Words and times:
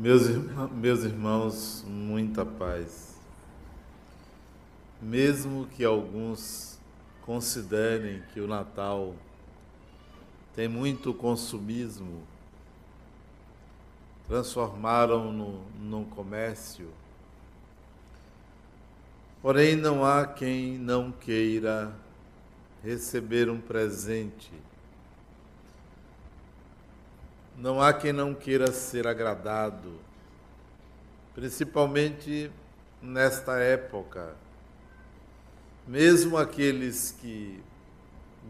Meus, 0.00 0.22
meus 0.72 1.04
irmãos, 1.04 1.84
muita 1.86 2.42
paz. 2.42 3.20
Mesmo 4.98 5.66
que 5.66 5.84
alguns 5.84 6.80
considerem 7.20 8.22
que 8.32 8.40
o 8.40 8.46
Natal 8.46 9.14
tem 10.54 10.68
muito 10.68 11.12
consumismo, 11.12 12.22
transformaram 14.26 15.30
no 15.30 15.60
num 15.78 16.04
comércio. 16.06 16.88
Porém, 19.42 19.76
não 19.76 20.02
há 20.02 20.26
quem 20.26 20.78
não 20.78 21.12
queira 21.12 21.94
receber 22.82 23.50
um 23.50 23.60
presente 23.60 24.50
não 27.60 27.80
há 27.80 27.92
quem 27.92 28.10
não 28.10 28.34
queira 28.34 28.72
ser 28.72 29.06
agradado, 29.06 30.00
principalmente 31.34 32.50
nesta 33.02 33.58
época. 33.58 34.34
Mesmo 35.86 36.38
aqueles 36.38 37.12
que 37.20 37.62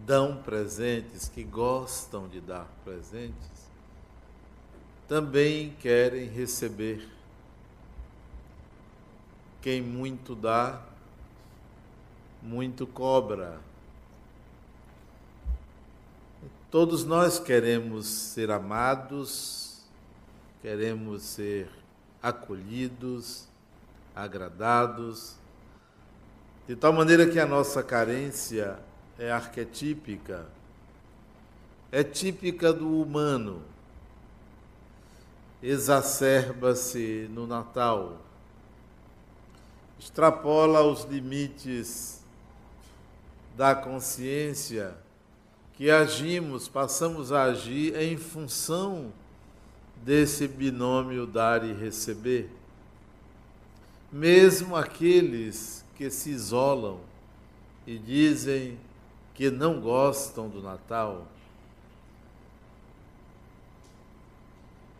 dão 0.06 0.36
presentes, 0.36 1.28
que 1.28 1.42
gostam 1.42 2.28
de 2.28 2.40
dar 2.40 2.68
presentes, 2.84 3.50
também 5.08 5.74
querem 5.80 6.28
receber. 6.28 7.08
Quem 9.60 9.82
muito 9.82 10.36
dá, 10.36 10.80
muito 12.40 12.86
cobra. 12.86 13.58
Todos 16.70 17.04
nós 17.04 17.40
queremos 17.40 18.06
ser 18.06 18.48
amados, 18.48 19.82
queremos 20.62 21.20
ser 21.24 21.68
acolhidos, 22.22 23.48
agradados, 24.14 25.34
de 26.68 26.76
tal 26.76 26.92
maneira 26.92 27.26
que 27.28 27.40
a 27.40 27.46
nossa 27.46 27.82
carência 27.82 28.78
é 29.18 29.32
arquetípica, 29.32 30.46
é 31.90 32.04
típica 32.04 32.72
do 32.72 33.02
humano, 33.02 33.64
exacerba-se 35.60 37.28
no 37.32 37.48
Natal, 37.48 38.16
extrapola 39.98 40.82
os 40.82 41.02
limites 41.02 42.20
da 43.56 43.74
consciência 43.74 44.96
que 45.80 45.90
agimos, 45.90 46.68
passamos 46.68 47.32
a 47.32 47.44
agir 47.44 47.96
em 47.96 48.14
função 48.14 49.10
desse 50.04 50.46
binômio 50.46 51.26
dar 51.26 51.64
e 51.64 51.72
receber. 51.72 52.50
Mesmo 54.12 54.76
aqueles 54.76 55.82
que 55.96 56.10
se 56.10 56.28
isolam 56.28 57.00
e 57.86 57.96
dizem 57.96 58.78
que 59.32 59.50
não 59.50 59.80
gostam 59.80 60.50
do 60.50 60.60
Natal, 60.60 61.26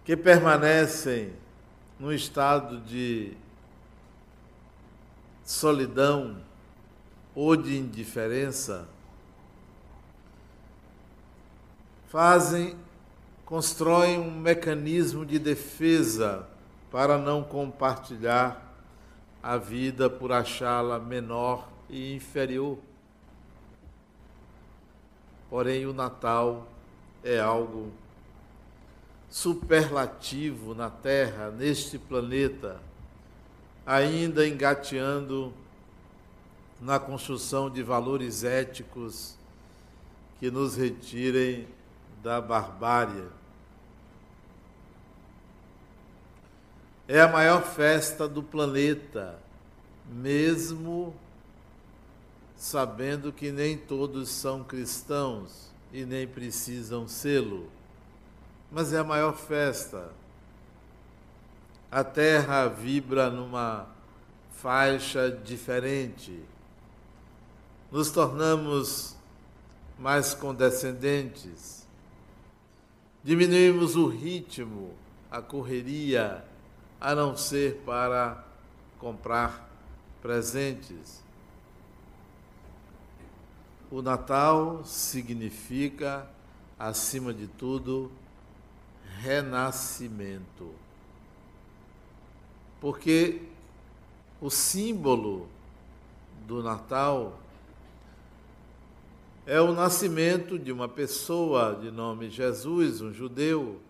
que 0.02 0.16
permanecem 0.16 1.30
num 1.98 2.10
estado 2.10 2.80
de 2.80 3.34
solidão 5.44 6.38
ou 7.34 7.54
de 7.54 7.76
indiferença, 7.76 8.88
fazem, 12.11 12.77
constroem 13.47 14.19
um 14.19 14.32
mecanismo 14.32 15.25
de 15.25 15.38
defesa 15.38 16.44
para 16.91 17.16
não 17.16 17.44
compartilhar 17.44 18.75
a 19.41 19.56
vida 19.56 20.10
por 20.10 20.32
achá-la 20.32 20.99
menor 20.99 21.69
e 21.88 22.12
inferior. 22.12 22.78
Porém, 25.49 25.87
o 25.87 25.93
Natal 25.93 26.66
é 27.22 27.38
algo 27.38 27.93
superlativo 29.28 30.75
na 30.75 30.91
Terra, 30.91 31.53
neste 31.53 31.97
planeta, 31.97 32.81
ainda 33.87 34.47
engateando 34.49 35.53
na 36.81 36.99
construção 36.99 37.70
de 37.70 37.84
valores 37.84 38.43
éticos 38.43 39.37
que 40.41 40.50
nos 40.50 40.75
retirem 40.75 41.69
da 42.22 42.41
barbárie. 42.41 43.28
É 47.08 47.20
a 47.20 47.28
maior 47.28 47.62
festa 47.62 48.28
do 48.28 48.42
planeta, 48.42 49.38
mesmo 50.06 51.14
sabendo 52.56 53.32
que 53.32 53.50
nem 53.50 53.76
todos 53.76 54.28
são 54.28 54.62
cristãos 54.62 55.70
e 55.92 56.04
nem 56.04 56.26
precisam 56.26 57.08
sê-lo. 57.08 57.69
Mas 58.70 58.92
é 58.92 58.98
a 58.98 59.04
maior 59.04 59.37
festa. 59.37 60.12
A 61.91 62.04
terra 62.04 62.69
vibra 62.69 63.28
numa 63.28 63.88
faixa 64.52 65.31
diferente. 65.31 66.38
Nos 67.91 68.12
tornamos 68.12 69.16
mais 69.98 70.32
condescendentes 70.32 71.79
Diminuímos 73.22 73.97
o 73.97 74.06
ritmo, 74.06 74.94
a 75.31 75.42
correria, 75.42 76.42
a 76.98 77.14
não 77.14 77.36
ser 77.36 77.82
para 77.84 78.42
comprar 78.98 79.70
presentes. 80.22 81.22
O 83.91 84.00
Natal 84.00 84.82
significa, 84.84 86.26
acima 86.78 87.34
de 87.34 87.47
tudo, 87.47 88.10
renascimento. 89.19 90.72
Porque 92.81 93.42
o 94.41 94.48
símbolo 94.48 95.47
do 96.47 96.62
Natal 96.62 97.38
é 99.46 99.60
o 99.60 99.72
nascimento 99.72 100.58
de 100.58 100.70
uma 100.70 100.88
pessoa 100.88 101.78
de 101.80 101.90
nome 101.90 102.28
Jesus, 102.28 103.00
um 103.00 103.12
judeu, 103.12 103.80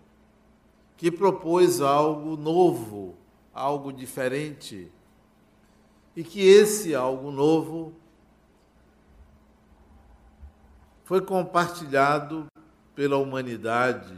que 0.96 1.10
propôs 1.10 1.80
algo 1.80 2.36
novo, 2.36 3.16
algo 3.52 3.92
diferente, 3.92 4.90
e 6.14 6.22
que 6.22 6.40
esse 6.40 6.94
algo 6.94 7.30
novo 7.30 7.94
foi 11.04 11.20
compartilhado 11.20 12.46
pela 12.94 13.16
humanidade. 13.16 14.14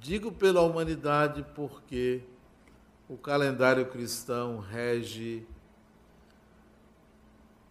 Digo 0.00 0.30
pela 0.30 0.62
humanidade 0.62 1.44
porque 1.54 2.22
o 3.08 3.16
calendário 3.16 3.86
cristão 3.86 4.58
rege 4.58 5.46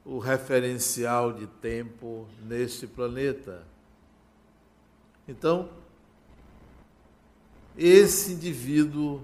o 0.07 0.19
referencial 0.19 1.33
de 1.33 1.45
tempo 1.45 2.25
neste 2.45 2.87
planeta. 2.87 3.67
Então, 5.27 5.67
esse 7.77 8.31
indivíduo, 8.31 9.21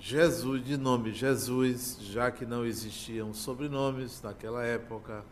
Jesus, 0.00 0.64
de 0.64 0.76
nome 0.76 1.12
Jesus, 1.12 1.98
já 2.00 2.32
que 2.32 2.44
não 2.44 2.66
existiam 2.66 3.32
sobrenomes 3.32 4.20
naquela 4.20 4.64
época, 4.64 5.24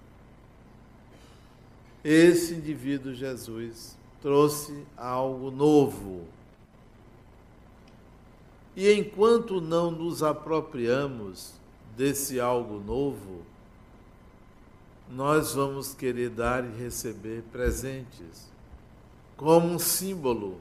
esse 2.04 2.54
indivíduo, 2.54 3.12
Jesus, 3.12 3.96
trouxe 4.20 4.86
algo 4.96 5.50
novo. 5.50 6.24
E 8.76 8.92
enquanto 8.92 9.60
não 9.60 9.90
nos 9.90 10.22
apropriamos 10.22 11.54
desse 11.96 12.38
algo 12.38 12.78
novo, 12.78 13.51
nós 15.10 15.54
vamos 15.54 15.94
querer 15.94 16.30
dar 16.30 16.64
e 16.64 16.70
receber 16.70 17.42
presentes 17.52 18.50
como 19.36 19.66
um 19.66 19.78
símbolo. 19.78 20.60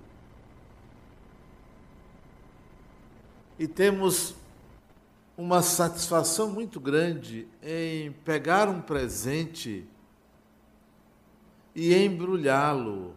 E 3.57 3.67
temos 3.67 4.35
uma 5.38 5.61
satisfação 5.61 6.49
muito 6.49 6.79
grande 6.79 7.47
em 7.61 8.11
pegar 8.11 8.67
um 8.67 8.81
presente 8.81 9.88
e 11.75 11.94
embrulhá-lo. 11.94 13.15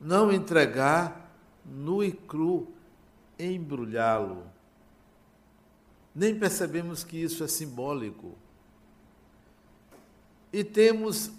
Não 0.00 0.32
entregar 0.32 1.30
nu 1.64 2.02
e 2.02 2.12
cru, 2.12 2.68
embrulhá-lo. 3.38 4.44
Nem 6.14 6.38
percebemos 6.38 7.04
que 7.04 7.22
isso 7.22 7.44
é 7.44 7.48
simbólico 7.48 8.36
e 10.52 10.62
temos 10.64 11.30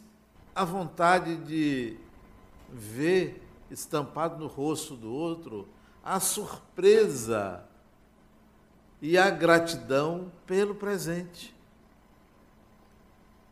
a 0.55 0.63
vontade 0.65 1.37
de 1.37 1.97
ver 2.69 3.41
estampado 3.69 4.37
no 4.37 4.47
rosto 4.47 4.95
do 4.95 5.11
outro 5.11 5.67
a 6.03 6.19
surpresa 6.19 7.67
e 9.01 9.17
a 9.17 9.29
gratidão 9.29 10.31
pelo 10.45 10.73
presente. 10.73 11.53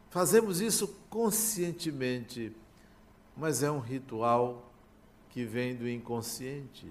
Fazemos 0.09 0.61
isso 0.61 0.87
conscientemente, 1.09 2.55
mas 3.35 3.61
é 3.61 3.69
um 3.69 3.79
ritual 3.79 4.71
que 5.29 5.43
vem 5.43 5.75
do 5.75 5.89
inconsciente, 5.89 6.89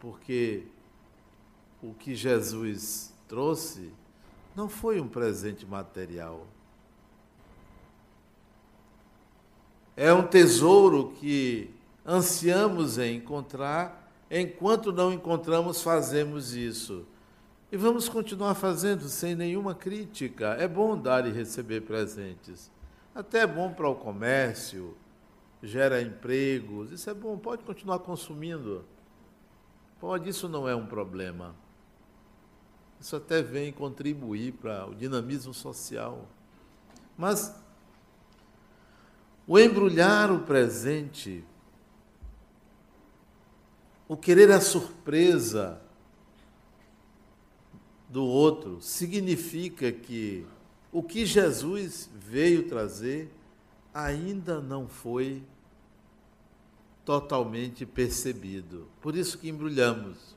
porque 0.00 0.64
o 1.80 1.94
que 1.94 2.16
Jesus 2.16 3.14
trouxe 3.28 3.92
não 4.56 4.68
foi 4.68 5.00
um 5.00 5.06
presente 5.06 5.64
material. 5.64 6.44
É 10.00 10.12
um 10.12 10.24
tesouro 10.24 11.12
que 11.18 11.74
ansiamos 12.06 12.98
em 12.98 13.16
encontrar, 13.16 14.08
enquanto 14.30 14.92
não 14.92 15.12
encontramos, 15.12 15.82
fazemos 15.82 16.54
isso. 16.54 17.04
E 17.72 17.76
vamos 17.76 18.08
continuar 18.08 18.54
fazendo 18.54 19.08
sem 19.08 19.34
nenhuma 19.34 19.74
crítica. 19.74 20.50
É 20.50 20.68
bom 20.68 20.96
dar 20.96 21.26
e 21.26 21.32
receber 21.32 21.80
presentes. 21.80 22.70
Até 23.12 23.40
é 23.40 23.46
bom 23.48 23.72
para 23.72 23.88
o 23.88 23.96
comércio, 23.96 24.96
gera 25.60 26.00
empregos. 26.00 26.92
Isso 26.92 27.10
é 27.10 27.14
bom, 27.14 27.36
pode 27.36 27.64
continuar 27.64 27.98
consumindo. 27.98 28.84
Pode, 29.98 30.28
isso 30.28 30.48
não 30.48 30.68
é 30.68 30.76
um 30.76 30.86
problema. 30.86 31.56
Isso 33.00 33.16
até 33.16 33.42
vem 33.42 33.72
contribuir 33.72 34.52
para 34.52 34.86
o 34.86 34.94
dinamismo 34.94 35.52
social. 35.52 36.24
Mas 37.16 37.52
o 39.48 39.58
embrulhar 39.58 40.30
o 40.30 40.40
presente, 40.40 41.42
o 44.06 44.14
querer 44.14 44.50
a 44.50 44.60
surpresa 44.60 45.80
do 48.10 48.22
outro, 48.22 48.78
significa 48.82 49.90
que 49.90 50.46
o 50.92 51.02
que 51.02 51.24
Jesus 51.24 52.10
veio 52.14 52.68
trazer 52.68 53.32
ainda 53.92 54.60
não 54.60 54.86
foi 54.86 55.42
totalmente 57.02 57.86
percebido. 57.86 58.86
Por 59.00 59.16
isso 59.16 59.38
que 59.38 59.48
embrulhamos. 59.48 60.36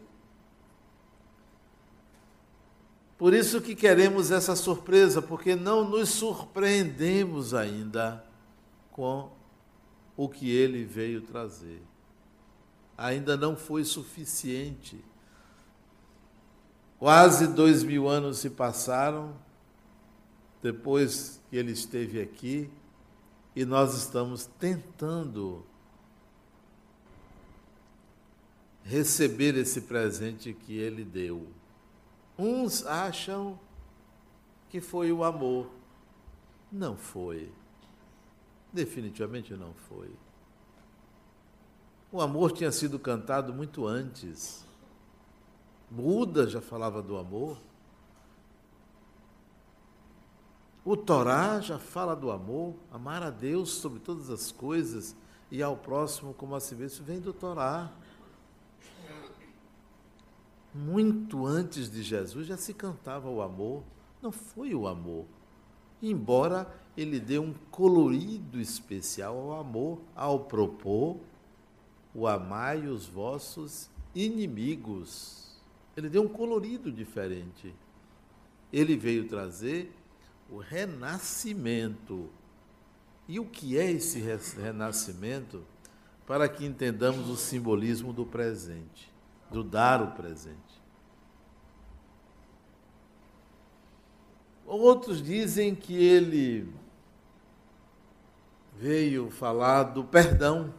Por 3.17 3.33
isso 3.33 3.59
que 3.59 3.75
queremos 3.75 4.31
essa 4.31 4.55
surpresa, 4.55 5.21
porque 5.21 5.53
não 5.53 5.87
nos 5.87 6.09
surpreendemos 6.09 7.53
ainda 7.53 8.30
com 8.91 9.31
o 10.15 10.29
que 10.29 10.49
ele 10.49 10.83
veio 10.83 11.21
trazer. 11.21 11.81
Ainda 12.97 13.35
não 13.35 13.55
foi 13.55 13.83
suficiente. 13.83 15.03
Quase 16.99 17.47
dois 17.47 17.83
mil 17.83 18.07
anos 18.07 18.37
se 18.37 18.49
passaram 18.49 19.35
depois 20.61 21.41
que 21.49 21.57
ele 21.57 21.71
esteve 21.71 22.21
aqui 22.21 22.69
e 23.55 23.65
nós 23.65 23.95
estamos 23.95 24.45
tentando 24.45 25.65
receber 28.83 29.55
esse 29.55 29.81
presente 29.81 30.53
que 30.53 30.77
ele 30.77 31.03
deu. 31.03 31.47
Uns 32.37 32.85
acham 32.85 33.59
que 34.69 34.79
foi 34.79 35.11
o 35.11 35.23
amor. 35.23 35.69
Não 36.71 36.95
foi. 36.95 37.51
Definitivamente 38.71 39.53
não 39.53 39.73
foi. 39.73 40.09
O 42.11 42.21
amor 42.21 42.51
tinha 42.51 42.71
sido 42.71 42.99
cantado 42.99 43.53
muito 43.53 43.85
antes. 43.85 44.65
Buda 45.89 46.47
já 46.47 46.61
falava 46.61 47.01
do 47.01 47.17
amor. 47.17 47.57
O 50.83 50.97
Torá 50.97 51.59
já 51.59 51.77
fala 51.77 52.15
do 52.15 52.31
amor, 52.31 52.75
amar 52.91 53.21
a 53.21 53.29
Deus 53.29 53.73
sobre 53.73 53.99
todas 53.99 54.29
as 54.29 54.51
coisas 54.51 55.15
e 55.51 55.61
ao 55.61 55.77
próximo 55.77 56.33
como 56.33 56.55
a 56.55 56.59
si 56.59 56.73
mesmo. 56.75 57.05
Vem 57.05 57.19
do 57.19 57.33
Torá 57.33 57.91
muito 60.73 61.45
antes 61.45 61.89
de 61.91 62.01
Jesus 62.01 62.47
já 62.47 62.55
se 62.55 62.73
cantava 62.73 63.29
o 63.29 63.41
amor, 63.41 63.83
não 64.21 64.31
foi 64.31 64.73
o 64.73 64.87
amor. 64.87 65.25
Embora 66.01 66.73
ele 66.97 67.19
dê 67.19 67.39
um 67.39 67.53
colorido 67.69 68.59
especial 68.59 69.37
ao 69.37 69.59
amor 69.59 69.99
ao 70.15 70.41
propor 70.41 71.17
o 72.13 72.27
amai 72.27 72.87
os 72.87 73.05
vossos 73.05 73.89
inimigos. 74.13 75.59
Ele 75.95 76.09
deu 76.09 76.23
um 76.23 76.27
colorido 76.27 76.91
diferente. 76.91 77.73
Ele 78.71 78.97
veio 78.97 79.27
trazer 79.27 79.93
o 80.49 80.57
renascimento. 80.57 82.29
E 83.27 83.39
o 83.39 83.45
que 83.45 83.77
é 83.77 83.89
esse 83.89 84.19
renascimento? 84.59 85.63
Para 86.27 86.49
que 86.49 86.65
entendamos 86.65 87.29
o 87.29 87.37
simbolismo 87.37 88.11
do 88.11 88.25
presente 88.25 89.11
do 89.51 89.63
dar 89.63 90.01
o 90.01 90.11
presente. 90.11 90.70
Outros 94.73 95.21
dizem 95.21 95.75
que 95.75 95.93
ele 95.93 96.73
veio 98.77 99.29
falar 99.29 99.83
do 99.83 100.01
perdão. 100.01 100.73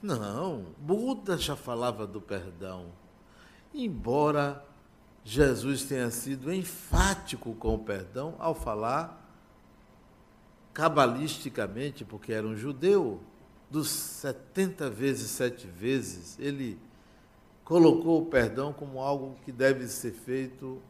Não, 0.00 0.66
Buda 0.78 1.36
já 1.36 1.56
falava 1.56 2.06
do 2.06 2.20
perdão. 2.20 2.92
Embora 3.74 4.64
Jesus 5.24 5.82
tenha 5.82 6.08
sido 6.12 6.52
enfático 6.52 7.56
com 7.56 7.74
o 7.74 7.78
perdão 7.80 8.36
ao 8.38 8.54
falar 8.54 9.28
cabalisticamente, 10.72 12.04
porque 12.04 12.32
era 12.32 12.46
um 12.46 12.54
judeu, 12.54 13.20
dos 13.68 13.88
70 13.88 14.88
vezes 14.90 15.28
sete 15.28 15.66
vezes, 15.66 16.38
ele 16.38 16.78
colocou 17.64 18.22
o 18.22 18.26
perdão 18.26 18.72
como 18.72 19.00
algo 19.00 19.36
que 19.44 19.50
deve 19.50 19.88
ser 19.88 20.12
feito 20.12 20.80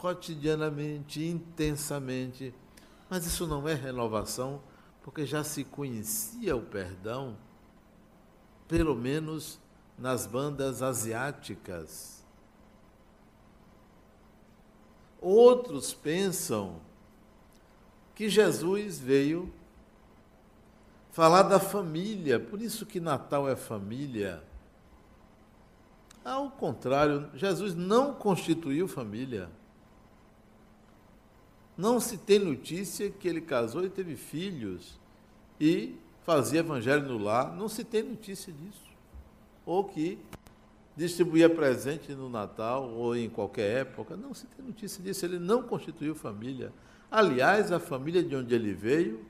cotidianamente, 0.00 1.22
intensamente. 1.22 2.54
Mas 3.08 3.26
isso 3.26 3.46
não 3.46 3.68
é 3.68 3.74
renovação, 3.74 4.62
porque 5.02 5.26
já 5.26 5.44
se 5.44 5.62
conhecia 5.62 6.56
o 6.56 6.62
perdão, 6.62 7.36
pelo 8.66 8.96
menos 8.96 9.60
nas 9.98 10.26
bandas 10.26 10.80
asiáticas. 10.80 12.24
Outros 15.20 15.92
pensam 15.92 16.80
que 18.14 18.28
Jesus 18.28 18.98
veio 18.98 19.52
falar 21.10 21.42
da 21.42 21.60
família, 21.60 22.40
por 22.40 22.62
isso 22.62 22.86
que 22.86 23.00
Natal 23.00 23.46
é 23.46 23.54
família. 23.54 24.42
Ao 26.24 26.50
contrário, 26.50 27.28
Jesus 27.34 27.74
não 27.74 28.14
constituiu 28.14 28.88
família. 28.88 29.50
Não 31.80 31.98
se 31.98 32.18
tem 32.18 32.38
notícia 32.38 33.08
que 33.08 33.26
ele 33.26 33.40
casou 33.40 33.82
e 33.84 33.88
teve 33.88 34.14
filhos 34.14 35.00
e 35.58 35.96
fazia 36.22 36.60
evangelho 36.60 37.08
no 37.08 37.16
lar, 37.16 37.56
não 37.56 37.70
se 37.70 37.82
tem 37.82 38.02
notícia 38.02 38.52
disso. 38.52 38.90
Ou 39.64 39.84
que 39.84 40.18
distribuía 40.94 41.48
presente 41.48 42.12
no 42.12 42.28
Natal 42.28 42.90
ou 42.90 43.16
em 43.16 43.30
qualquer 43.30 43.78
época, 43.78 44.14
não 44.14 44.34
se 44.34 44.46
tem 44.46 44.62
notícia 44.64 45.02
disso. 45.02 45.24
Ele 45.24 45.38
não 45.38 45.62
constituiu 45.62 46.14
família. 46.14 46.70
Aliás, 47.10 47.72
a 47.72 47.80
família 47.80 48.22
de 48.22 48.36
onde 48.36 48.54
ele 48.54 48.74
veio 48.74 49.24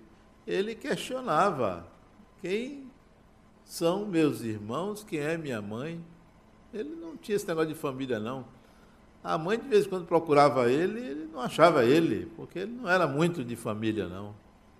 ele 0.44 0.74
questionava: 0.74 1.86
quem 2.40 2.90
são 3.64 4.04
meus 4.04 4.40
irmãos? 4.40 5.04
Quem 5.04 5.20
é 5.20 5.38
minha 5.38 5.62
mãe? 5.62 6.04
Ele 6.74 6.96
não 6.96 7.16
tinha 7.16 7.36
esse 7.36 7.46
negócio 7.46 7.72
de 7.72 7.78
família, 7.78 8.18
não. 8.18 8.44
A 9.22 9.36
mãe, 9.36 9.58
de 9.58 9.68
vez 9.68 9.84
em 9.86 9.88
quando, 9.88 10.06
procurava 10.06 10.70
ele, 10.70 11.00
ele 11.00 11.24
não 11.26 11.40
achava 11.40 11.84
ele, 11.84 12.26
porque 12.36 12.60
ele 12.60 12.72
não 12.72 12.88
era 12.88 13.06
muito 13.06 13.44
de 13.44 13.54
família, 13.54 14.08
não. 14.08 14.34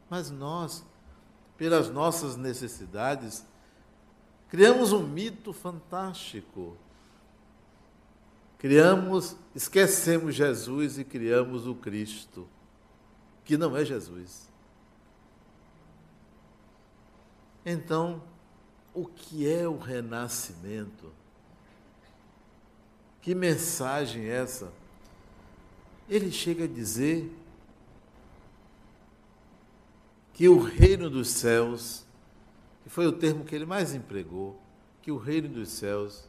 Mas 0.09 0.31
nós, 0.31 0.85
pelas 1.59 1.91
nossas 1.91 2.37
necessidades, 2.37 3.47
criamos 4.49 4.93
um 4.93 5.07
mito 5.07 5.53
fantástico. 5.53 6.77
Criamos, 8.59 9.37
esquecemos 9.55 10.35
Jesus 10.35 10.99
e 10.99 11.05
criamos 11.05 11.67
o 11.67 11.75
Cristo, 11.75 12.49
que 13.45 13.57
não 13.57 13.77
é 13.77 13.85
Jesus. 13.85 14.51
Então, 17.65 18.23
o 18.95 19.07
que 19.07 19.49
é 19.49 19.69
o 19.69 19.79
renascimento? 19.79 21.13
Que 23.21 23.35
mensagem 23.35 24.25
é 24.25 24.37
essa? 24.37 24.73
Ele 26.09 26.33
chega 26.33 26.65
a 26.65 26.69
dizer 26.69 27.31
que 30.33 30.49
o 30.49 30.59
reino 30.59 31.11
dos 31.11 31.29
céus, 31.29 32.05
que 32.83 32.89
foi 32.89 33.07
o 33.07 33.13
termo 33.13 33.45
que 33.45 33.55
ele 33.55 33.67
mais 33.67 33.95
empregou, 33.95 34.61
que 35.03 35.13
o 35.13 35.19
reino 35.19 35.49
dos 35.49 35.69
céus 35.69 36.25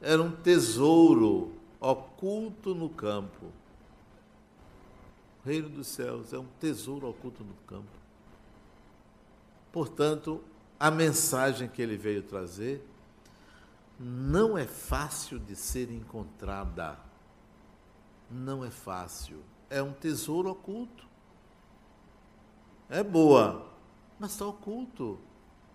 era 0.00 0.20
um 0.20 0.32
tesouro 0.32 1.52
oculto 1.80 2.74
no 2.74 2.88
campo. 2.88 3.46
O 5.40 5.48
reino 5.48 5.68
dos 5.68 5.86
céus 5.86 6.32
é 6.32 6.38
um 6.38 6.46
tesouro 6.60 7.08
oculto 7.08 7.44
no 7.44 7.54
campo. 7.66 8.02
Portanto, 9.70 10.42
a 10.78 10.90
mensagem 10.90 11.68
que 11.68 11.80
ele 11.80 11.96
veio 11.96 12.22
trazer 12.22 12.84
não 14.04 14.58
é 14.58 14.66
fácil 14.66 15.38
de 15.38 15.54
ser 15.54 15.88
encontrada. 15.88 16.98
Não 18.28 18.64
é 18.64 18.70
fácil. 18.70 19.44
É 19.70 19.80
um 19.80 19.92
tesouro 19.92 20.50
oculto. 20.50 21.06
É 22.90 23.00
boa, 23.04 23.70
mas 24.18 24.32
está 24.32 24.44
oculto. 24.44 25.20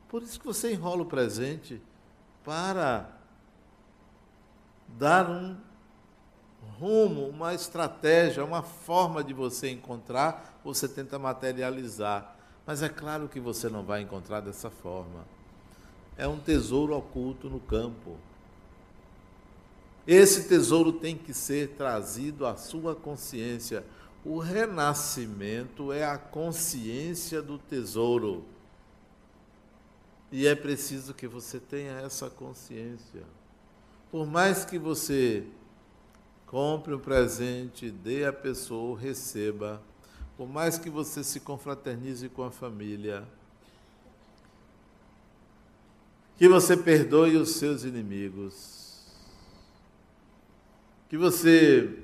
Por 0.09 0.23
isso 0.23 0.37
que 0.37 0.45
você 0.45 0.73
enrola 0.73 1.03
o 1.03 1.05
presente 1.05 1.81
para 2.43 3.09
dar 4.89 5.29
um 5.29 5.57
rumo, 6.77 7.29
uma 7.29 7.53
estratégia, 7.53 8.43
uma 8.43 8.61
forma 8.61 9.23
de 9.23 9.33
você 9.33 9.69
encontrar, 9.69 10.59
você 10.65 10.85
tenta 10.87 11.17
materializar. 11.17 12.35
Mas 12.65 12.83
é 12.83 12.89
claro 12.89 13.29
que 13.29 13.39
você 13.39 13.69
não 13.69 13.83
vai 13.83 14.01
encontrar 14.01 14.41
dessa 14.41 14.69
forma. 14.69 15.36
É 16.17 16.27
um 16.27 16.39
tesouro 16.39 16.97
oculto 16.97 17.49
no 17.49 17.59
campo. 17.59 18.17
Esse 20.07 20.47
tesouro 20.47 20.93
tem 20.93 21.17
que 21.17 21.33
ser 21.33 21.75
trazido 21.75 22.45
à 22.45 22.55
sua 22.55 22.95
consciência. 22.95 23.85
O 24.25 24.39
renascimento 24.39 25.91
é 25.91 26.05
a 26.05 26.17
consciência 26.17 27.41
do 27.41 27.57
tesouro. 27.57 28.45
E 30.31 30.47
é 30.47 30.55
preciso 30.55 31.13
que 31.13 31.27
você 31.27 31.59
tenha 31.59 31.99
essa 31.99 32.29
consciência. 32.29 33.23
Por 34.09 34.25
mais 34.25 34.65
que 34.65 34.79
você 34.79 35.45
compre 36.45 36.93
um 36.93 36.99
presente, 36.99 37.91
dê 37.91 38.25
à 38.25 38.31
pessoa, 38.31 38.97
receba, 38.97 39.81
por 40.37 40.47
mais 40.47 40.77
que 40.77 40.89
você 40.89 41.23
se 41.23 41.41
confraternize 41.41 42.27
com 42.29 42.43
a 42.43 42.51
família, 42.51 43.27
que 46.37 46.47
você 46.47 46.77
perdoe 46.77 47.35
os 47.35 47.55
seus 47.55 47.83
inimigos, 47.83 49.03
que 51.09 51.17
você 51.17 52.03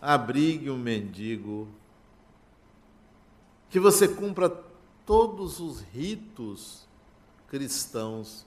abrigue 0.00 0.70
um 0.70 0.78
mendigo, 0.78 1.68
que 3.68 3.78
você 3.78 4.08
cumpra 4.08 4.48
todos 5.04 5.60
os 5.60 5.80
ritos 5.80 6.86
cristãos, 7.48 8.46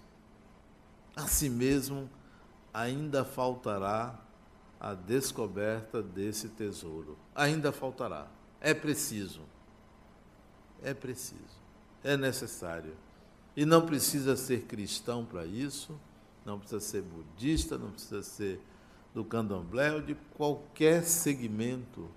a 1.15 1.27
si 1.27 1.49
mesmo 1.49 2.09
ainda 2.73 3.23
faltará 3.23 4.19
a 4.79 4.93
descoberta 4.93 6.01
desse 6.01 6.49
tesouro. 6.49 7.17
Ainda 7.35 7.71
faltará. 7.71 8.27
É 8.61 8.73
preciso. 8.73 9.41
É 10.81 10.93
preciso. 10.93 11.57
É 12.03 12.15
necessário. 12.15 12.95
E 13.57 13.65
não 13.65 13.83
precisa 13.83 14.37
ser 14.37 14.65
cristão 14.65 15.25
para 15.25 15.43
isso, 15.43 15.99
não 16.45 16.59
precisa 16.59 16.79
ser 16.79 17.01
budista, 17.01 17.75
não 17.75 17.89
precisa 17.89 18.21
ser 18.21 18.61
do 19.15 19.25
candomblé 19.25 19.91
ou 19.93 19.99
de 19.99 20.13
qualquer 20.37 21.03
segmento, 21.03 22.07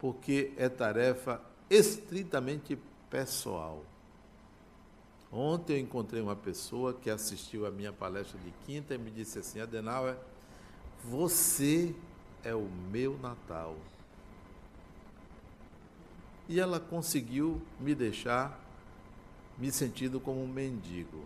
porque 0.00 0.52
é 0.56 0.68
tarefa 0.68 1.40
estritamente 1.70 2.76
pessoal. 3.08 3.84
Ontem 5.30 5.74
eu 5.74 5.78
encontrei 5.78 6.20
uma 6.20 6.34
pessoa 6.34 6.92
que 6.92 7.08
assistiu 7.08 7.64
a 7.64 7.70
minha 7.70 7.92
palestra 7.92 8.36
de 8.40 8.52
quinta 8.66 8.92
e 8.92 8.98
me 8.98 9.12
disse 9.12 9.38
assim: 9.38 9.60
Adenauer, 9.60 10.16
você 11.04 11.94
é 12.42 12.56
o 12.56 12.68
meu 12.90 13.16
Natal. 13.18 13.76
E 16.48 16.58
ela 16.58 16.80
conseguiu 16.80 17.62
me 17.78 17.94
deixar 17.94 18.61
me 19.58 19.70
sentindo 19.70 20.20
como 20.20 20.42
um 20.42 20.48
mendigo. 20.48 21.24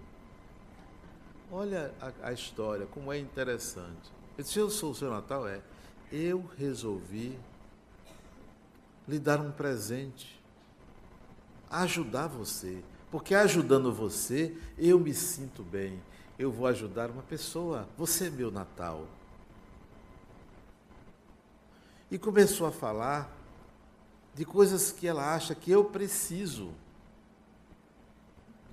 Olha 1.50 1.94
a, 2.00 2.28
a 2.28 2.32
história, 2.32 2.86
como 2.86 3.12
é 3.12 3.18
interessante. 3.18 4.10
Disse, 4.36 4.58
eu 4.58 4.68
sou 4.68 4.90
o 4.90 4.94
seu 4.94 5.10
Natal? 5.10 5.46
É. 5.46 5.60
Eu 6.12 6.44
resolvi 6.58 7.38
lhe 9.08 9.18
dar 9.18 9.40
um 9.40 9.50
presente, 9.50 10.40
ajudar 11.70 12.26
você. 12.26 12.82
Porque 13.10 13.34
ajudando 13.34 13.92
você, 13.92 14.56
eu 14.76 14.98
me 14.98 15.14
sinto 15.14 15.62
bem. 15.62 16.02
Eu 16.38 16.50
vou 16.50 16.66
ajudar 16.66 17.10
uma 17.10 17.22
pessoa. 17.22 17.88
Você 17.96 18.26
é 18.26 18.30
meu 18.30 18.50
Natal. 18.50 19.06
E 22.10 22.18
começou 22.18 22.66
a 22.66 22.72
falar 22.72 23.34
de 24.34 24.44
coisas 24.44 24.92
que 24.92 25.06
ela 25.06 25.34
acha 25.34 25.54
que 25.54 25.70
eu 25.70 25.84
preciso. 25.84 26.72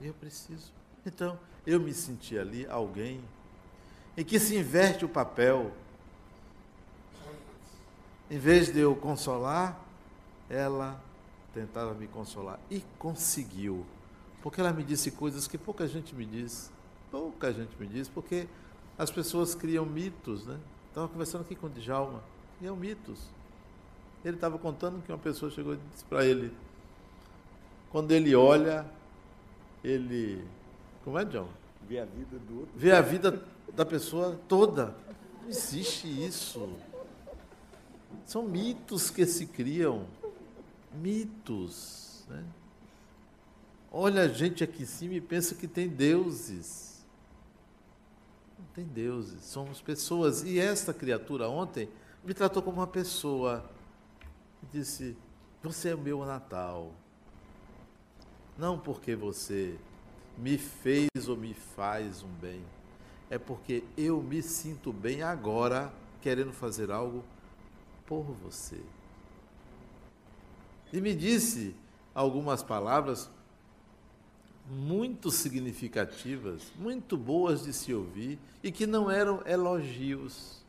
Eu 0.03 0.13
preciso. 0.13 0.69
Então, 1.05 1.39
eu 1.65 1.79
me 1.79 1.93
senti 1.93 2.37
ali 2.37 2.67
alguém 2.67 3.21
em 4.17 4.25
que 4.25 4.37
se 4.37 4.57
inverte 4.57 5.05
o 5.05 5.09
papel. 5.09 5.71
Em 8.29 8.37
vez 8.37 8.71
de 8.71 8.79
eu 8.79 8.93
consolar, 8.97 9.79
ela 10.49 11.01
tentava 11.53 11.93
me 11.93 12.05
consolar 12.05 12.59
e 12.69 12.83
conseguiu. 12.99 13.85
Porque 14.41 14.59
ela 14.59 14.73
me 14.73 14.83
disse 14.83 15.09
coisas 15.09 15.47
que 15.47 15.57
pouca 15.57 15.87
gente 15.87 16.13
me 16.13 16.25
diz. 16.25 16.69
Pouca 17.09 17.53
gente 17.53 17.71
me 17.79 17.87
diz, 17.87 18.09
porque 18.09 18.45
as 18.97 19.09
pessoas 19.09 19.55
criam 19.55 19.85
mitos, 19.85 20.45
né? 20.45 20.59
Estava 20.89 21.07
conversando 21.07 21.41
aqui 21.41 21.55
com 21.55 21.67
o 21.67 21.69
Djalma, 21.69 22.21
criam 22.59 22.75
mitos. 22.75 23.19
Ele 24.25 24.35
estava 24.35 24.57
contando 24.57 25.01
que 25.01 25.11
uma 25.11 25.17
pessoa 25.17 25.49
chegou 25.49 25.75
e 25.75 25.79
disse 25.91 26.03
para 26.03 26.25
ele, 26.25 26.51
quando 27.89 28.11
ele 28.11 28.35
olha, 28.35 28.85
ele. 29.83 30.45
Como 31.03 31.19
é, 31.19 31.25
John? 31.25 31.49
Vê 31.87 31.99
a 31.99 32.05
vida 32.05 32.39
do 32.39 32.59
outro. 32.61 32.73
Vê 32.75 32.91
a 32.91 33.01
vida 33.01 33.43
da 33.73 33.85
pessoa 33.85 34.39
toda. 34.47 34.95
Não 35.41 35.49
existe 35.49 36.07
isso. 36.07 36.69
São 38.25 38.43
mitos 38.43 39.09
que 39.09 39.25
se 39.25 39.45
criam. 39.47 40.07
Mitos. 40.93 42.25
Né? 42.29 42.43
Olha 43.91 44.23
a 44.23 44.27
gente 44.27 44.63
aqui 44.63 44.83
em 44.83 44.85
cima 44.85 45.15
e 45.15 45.21
pensa 45.21 45.55
que 45.55 45.67
tem 45.67 45.87
deuses. 45.89 47.05
Não 48.57 48.65
tem 48.73 48.85
deuses, 48.85 49.43
somos 49.43 49.81
pessoas. 49.81 50.43
E 50.43 50.59
esta 50.59 50.93
criatura 50.93 51.49
ontem 51.49 51.89
me 52.23 52.33
tratou 52.33 52.63
como 52.63 52.77
uma 52.77 52.87
pessoa. 52.87 53.69
Disse: 54.71 55.17
Você 55.61 55.89
é 55.89 55.95
o 55.95 55.97
meu 55.97 56.25
Natal. 56.25 56.93
Não 58.57 58.77
porque 58.77 59.15
você 59.15 59.77
me 60.37 60.57
fez 60.57 61.09
ou 61.27 61.35
me 61.35 61.53
faz 61.53 62.23
um 62.23 62.31
bem, 62.41 62.61
é 63.29 63.37
porque 63.37 63.83
eu 63.97 64.21
me 64.21 64.41
sinto 64.41 64.93
bem 64.93 65.23
agora 65.23 65.91
querendo 66.21 66.53
fazer 66.53 66.91
algo 66.91 67.23
por 68.05 68.23
você. 68.23 68.79
E 70.91 71.01
me 71.01 71.15
disse 71.15 71.75
algumas 72.13 72.61
palavras 72.61 73.29
muito 74.69 75.31
significativas, 75.31 76.71
muito 76.77 77.17
boas 77.17 77.63
de 77.63 77.73
se 77.73 77.93
ouvir 77.93 78.39
e 78.63 78.71
que 78.71 78.85
não 78.85 79.09
eram 79.09 79.41
elogios. 79.45 80.61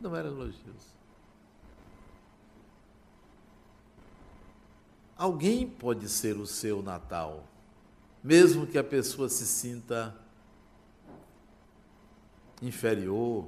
Não 0.00 0.14
eram 0.14 0.30
elogios. 0.30 0.93
Alguém 5.16 5.66
pode 5.66 6.08
ser 6.08 6.36
o 6.36 6.46
seu 6.46 6.82
Natal, 6.82 7.44
mesmo 8.22 8.66
que 8.66 8.76
a 8.76 8.82
pessoa 8.82 9.28
se 9.28 9.46
sinta 9.46 10.14
inferior, 12.60 13.46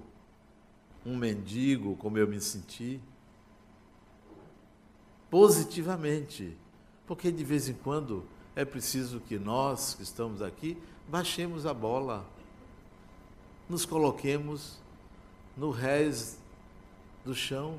um 1.05 1.17
mendigo, 1.17 1.97
como 1.97 2.19
eu 2.19 2.29
me 2.29 2.41
senti, 2.41 3.01
positivamente, 5.31 6.57
porque 7.07 7.33
de 7.33 7.45
vez 7.45 7.69
em 7.69 7.75
quando 7.75 8.25
é 8.55 8.65
preciso 8.65 9.21
que 9.21 9.39
nós 9.39 9.95
que 9.95 10.03
estamos 10.03 10.43
aqui 10.43 10.79
baixemos 11.09 11.67
a 11.67 11.75
bola, 11.75 12.25
nos 13.69 13.85
coloquemos 13.85 14.79
no 15.57 15.71
rés 15.71 16.39
do 17.25 17.35
chão 17.35 17.79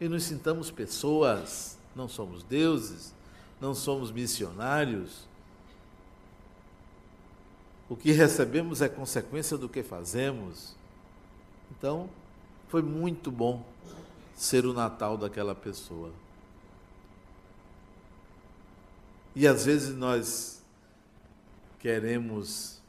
e 0.00 0.08
nos 0.08 0.24
sintamos 0.24 0.70
pessoas, 0.70 1.78
não 1.96 2.08
somos 2.08 2.42
deuses, 2.42 3.14
não 3.60 3.74
somos 3.74 4.12
missionários. 4.12 5.26
O 7.88 7.96
que 7.96 8.12
recebemos 8.12 8.82
é 8.82 8.88
consequência 8.88 9.56
do 9.56 9.68
que 9.68 9.82
fazemos. 9.82 10.76
Então, 11.70 12.08
foi 12.68 12.82
muito 12.82 13.30
bom 13.30 13.64
ser 14.34 14.66
o 14.66 14.74
Natal 14.74 15.16
daquela 15.16 15.54
pessoa. 15.54 16.12
E 19.34 19.46
às 19.46 19.64
vezes 19.64 19.96
nós 19.96 20.62
queremos 21.78 22.80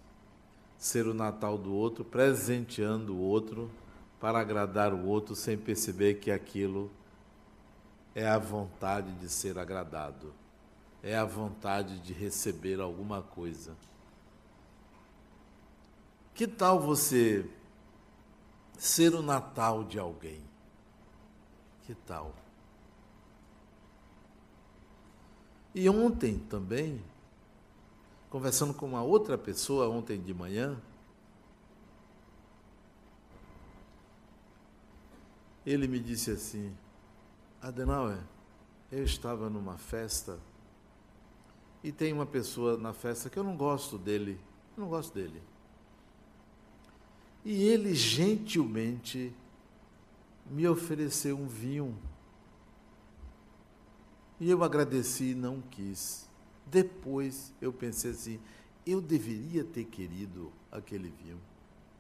ser 0.78 1.08
o 1.08 1.14
Natal 1.14 1.58
do 1.58 1.74
outro, 1.74 2.04
presenteando 2.04 3.16
o 3.16 3.20
outro, 3.20 3.70
para 4.20 4.40
agradar 4.40 4.94
o 4.94 5.06
outro 5.06 5.36
sem 5.36 5.58
perceber 5.58 6.16
que 6.16 6.32
aquilo 6.32 6.90
é 8.18 8.28
a 8.28 8.40
vontade 8.40 9.14
de 9.18 9.30
ser 9.30 9.60
agradado, 9.60 10.34
é 11.04 11.16
a 11.16 11.24
vontade 11.24 12.00
de 12.00 12.14
receber 12.14 12.82
alguma 12.82 13.22
coisa. 13.22 13.78
Que 16.34 16.48
tal 16.48 16.80
você 16.80 17.48
ser 18.76 19.14
o 19.14 19.22
Natal 19.22 19.84
de 19.84 20.00
alguém? 20.00 20.42
Que 21.84 21.94
tal? 21.94 22.34
E 25.76 25.88
ontem 25.88 26.40
também, 26.40 27.00
conversando 28.32 28.74
com 28.74 28.88
uma 28.88 29.04
outra 29.04 29.38
pessoa, 29.38 29.90
ontem 29.90 30.20
de 30.20 30.34
manhã, 30.34 30.76
ele 35.64 35.88
me 35.88 36.00
disse 36.00 36.32
assim: 36.32 36.76
Adenauer, 37.62 38.20
eu 38.92 39.04
estava 39.04 39.50
numa 39.50 39.78
festa 39.78 40.40
e 41.84 41.92
tem 41.92 42.14
uma 42.14 42.26
pessoa 42.26 42.78
na 42.78 42.94
festa 42.94 43.30
que 43.30 43.38
eu 43.38 43.44
não 43.44 43.56
gosto 43.56 43.98
dele, 43.98 44.40
eu 44.76 44.84
não 44.84 44.90
gosto 44.90 45.14
dele. 45.14 45.42
E 47.44 47.64
ele 47.64 47.94
gentilmente 47.96 49.34
me 50.50 50.68
ofereceu 50.68 51.38
um 51.38 51.48
vinho. 51.48 51.98
E 54.40 54.50
eu 54.50 54.64
agradeci 54.64 55.32
e 55.32 55.36
não 55.36 55.62
quis. 55.62 56.28
Depois 56.66 57.54
eu 57.62 57.72
pensei 57.72 58.12
assim: 58.12 58.40
eu 58.86 59.02
deveria 59.02 59.64
ter 59.64 59.86
querido 59.86 60.52
aquele 60.72 61.10
vinho. 61.10 61.40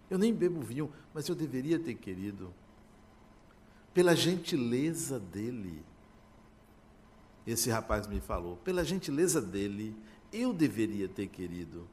Eu 0.10 0.18
nem 0.18 0.34
bebo 0.34 0.62
vinho, 0.62 0.92
mas 1.14 1.28
eu 1.28 1.36
deveria 1.36 1.80
ter 1.80 1.96
querido 1.96 2.54
pela 3.98 4.16
gentileza 4.16 5.20
dele. 5.20 5.84
Esse 7.48 7.72
rapaz 7.72 8.06
me 8.06 8.20
falou, 8.20 8.58
pela 8.58 8.86
gentileza 8.86 9.42
dele, 9.42 9.98
eu 10.32 10.54
deveria 10.54 11.10
ter 11.10 11.26
querido. 11.26 11.88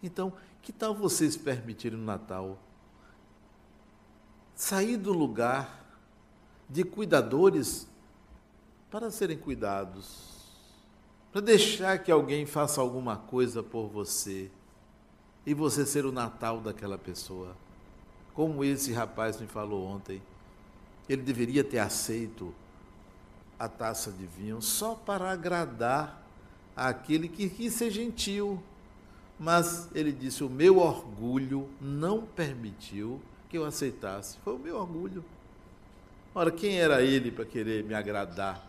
Então, 0.00 0.32
que 0.62 0.72
tal 0.72 0.94
vocês 0.94 1.36
permitirem 1.36 1.98
no 1.98 2.04
Natal 2.04 2.56
sair 4.54 4.96
do 4.96 5.12
lugar 5.12 5.84
de 6.68 6.84
cuidadores 6.84 7.88
para 8.88 9.10
serem 9.10 9.36
cuidados, 9.36 10.28
para 11.32 11.40
deixar 11.40 11.98
que 11.98 12.12
alguém 12.12 12.46
faça 12.46 12.80
alguma 12.80 13.16
coisa 13.16 13.64
por 13.64 13.88
você 13.88 14.48
e 15.44 15.52
você 15.52 15.84
ser 15.84 16.06
o 16.06 16.12
Natal 16.12 16.60
daquela 16.60 16.96
pessoa, 16.96 17.56
como 18.32 18.62
esse 18.62 18.92
rapaz 18.92 19.40
me 19.40 19.48
falou 19.48 19.84
ontem. 19.84 20.22
Ele 21.08 21.22
deveria 21.22 21.64
ter 21.64 21.78
aceito 21.78 22.54
a 23.58 23.68
taça 23.68 24.12
de 24.12 24.26
vinho 24.26 24.62
só 24.62 24.94
para 24.94 25.30
agradar 25.30 26.22
aquele 26.76 27.28
que 27.28 27.48
quis 27.48 27.74
ser 27.74 27.90
gentil. 27.90 28.62
Mas 29.38 29.88
ele 29.94 30.12
disse: 30.12 30.44
O 30.44 30.48
meu 30.48 30.78
orgulho 30.78 31.68
não 31.80 32.22
permitiu 32.22 33.20
que 33.48 33.56
eu 33.58 33.64
aceitasse. 33.64 34.36
Foi 34.44 34.54
o 34.54 34.58
meu 34.58 34.76
orgulho. 34.76 35.24
Ora, 36.34 36.50
quem 36.50 36.78
era 36.78 37.02
ele 37.02 37.30
para 37.30 37.44
querer 37.44 37.82
me 37.84 37.94
agradar? 37.94 38.64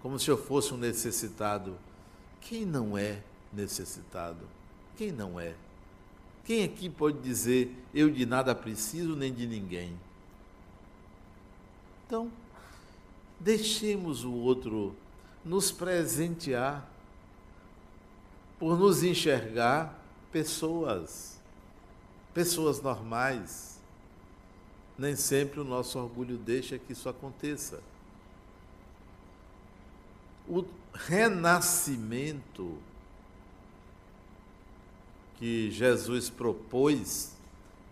Como 0.00 0.18
se 0.18 0.30
eu 0.30 0.36
fosse 0.36 0.72
um 0.72 0.76
necessitado. 0.76 1.76
Quem 2.40 2.64
não 2.64 2.96
é 2.96 3.22
necessitado? 3.52 4.46
Quem 4.96 5.10
não 5.10 5.40
é? 5.40 5.54
Quem 6.44 6.62
aqui 6.62 6.88
pode 6.88 7.18
dizer: 7.18 7.74
Eu 7.92 8.08
de 8.10 8.24
nada 8.24 8.54
preciso 8.54 9.16
nem 9.16 9.32
de 9.32 9.46
ninguém? 9.46 9.98
Então, 12.06 12.30
deixemos 13.40 14.22
o 14.22 14.32
outro 14.32 14.94
nos 15.44 15.72
presentear 15.72 16.88
por 18.58 18.78
nos 18.78 19.02
enxergar 19.02 20.00
pessoas, 20.30 21.40
pessoas 22.32 22.80
normais. 22.80 23.80
Nem 24.96 25.16
sempre 25.16 25.58
o 25.60 25.64
nosso 25.64 25.98
orgulho 25.98 26.38
deixa 26.38 26.78
que 26.78 26.92
isso 26.92 27.08
aconteça. 27.08 27.82
O 30.48 30.64
renascimento 30.94 32.78
que 35.38 35.70
Jesus 35.70 36.30
propôs, 36.30 37.36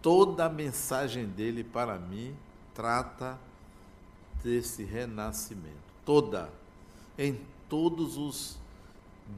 toda 0.01 0.47
a 0.47 0.49
mensagem 0.49 1.27
dele 1.27 1.65
para 1.65 1.99
mim 1.99 2.35
trata 2.73 3.39
desse 4.45 4.85
renascimento. 4.85 5.73
Toda, 6.05 6.53
em 7.19 7.41
todos 7.69 8.19
os 8.19 8.59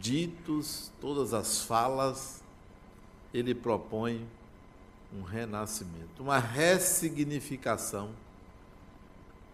ditos, 0.01 0.91
todas 1.01 1.33
as 1.33 1.63
falas, 1.63 2.43
ele 3.33 3.55
propõe 3.55 4.27
um 5.17 5.23
renascimento, 5.23 6.21
uma 6.23 6.39
ressignificação, 6.39 8.11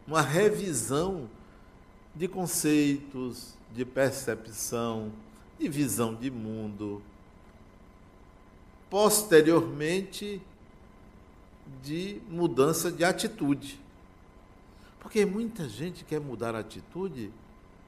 uma 0.07 0.23
revisão 0.23 1.29
de 2.15 2.27
conceitos, 2.27 3.55
de 3.75 3.85
percepção, 3.85 5.13
de 5.59 5.69
visão 5.69 6.15
de 6.15 6.31
mundo. 6.31 7.03
Posteriormente, 8.91 10.41
de 11.83 12.21
mudança 12.29 12.91
de 12.91 13.05
atitude. 13.05 13.81
Porque 15.03 15.27
muita 15.27 15.69
gente 15.69 16.05
quer 16.05 16.21
mudar 16.21 16.55
a 16.55 16.61
atitude 16.61 17.33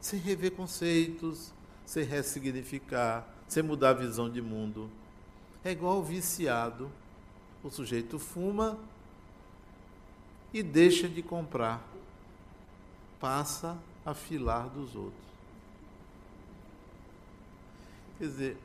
sem 0.01 0.19
rever 0.19 0.51
conceitos, 0.51 1.55
sem 1.87 2.03
ressignificar, 2.03 3.25
sem 3.47 3.63
mudar 3.63 3.91
a 3.91 3.95
visão 3.95 4.29
de 4.29 4.43
mundo. 4.43 4.91
É 5.65 5.71
igual 5.71 6.01
o 6.01 6.03
viciado. 6.03 6.91
O 7.63 7.71
sujeito 7.71 8.19
fuma 8.19 8.77
e 10.53 10.61
deixa 10.61 11.09
de 11.09 11.23
comprar. 11.23 11.87
Passa 13.21 13.79
a 14.05 14.13
filar 14.13 14.69
dos 14.69 14.97
outros. 14.97 15.25
Quer 18.19 18.25
dizer, 18.25 18.57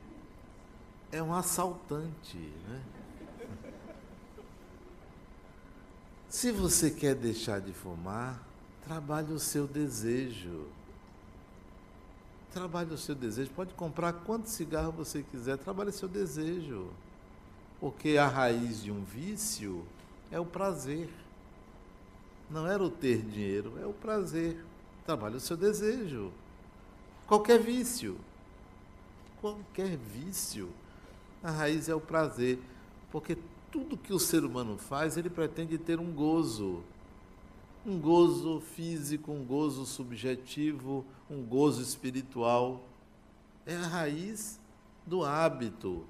é 1.12 1.22
um 1.22 1.32
assaltante, 1.32 2.36
né? 2.36 2.82
Se 6.30 6.52
você 6.52 6.92
quer 6.92 7.16
deixar 7.16 7.60
de 7.60 7.72
fumar, 7.72 8.40
trabalhe 8.84 9.32
o 9.32 9.38
seu 9.40 9.66
desejo. 9.66 10.68
Trabalhe 12.52 12.94
o 12.94 12.96
seu 12.96 13.16
desejo. 13.16 13.50
Pode 13.50 13.74
comprar 13.74 14.12
quanto 14.12 14.48
cigarro 14.48 14.92
você 14.92 15.24
quiser, 15.24 15.58
trabalhe 15.58 15.90
o 15.90 15.92
seu 15.92 16.08
desejo. 16.08 16.86
Porque 17.80 18.16
a 18.16 18.28
raiz 18.28 18.80
de 18.80 18.92
um 18.92 19.02
vício 19.02 19.84
é 20.30 20.38
o 20.38 20.46
prazer. 20.46 21.10
Não 22.48 22.64
era 22.64 22.82
o 22.82 22.90
ter 22.90 23.22
dinheiro, 23.22 23.76
é 23.82 23.86
o 23.86 23.92
prazer. 23.92 24.64
Trabalhe 25.04 25.34
o 25.34 25.40
seu 25.40 25.56
desejo. 25.56 26.30
Qualquer 27.26 27.58
vício. 27.58 28.16
Qualquer 29.40 29.96
vício. 29.96 30.70
A 31.42 31.50
raiz 31.50 31.88
é 31.88 31.94
o 31.94 32.00
prazer. 32.00 32.60
Porque 33.10 33.36
tudo 33.70 33.96
que 33.96 34.12
o 34.12 34.18
ser 34.18 34.44
humano 34.44 34.76
faz, 34.76 35.16
ele 35.16 35.30
pretende 35.30 35.78
ter 35.78 35.98
um 35.98 36.12
gozo. 36.12 36.82
Um 37.86 37.98
gozo 37.98 38.60
físico, 38.60 39.32
um 39.32 39.44
gozo 39.44 39.86
subjetivo, 39.86 41.04
um 41.30 41.42
gozo 41.42 41.80
espiritual. 41.82 42.84
É 43.64 43.74
a 43.76 43.86
raiz 43.86 44.60
do 45.06 45.24
hábito. 45.24 46.06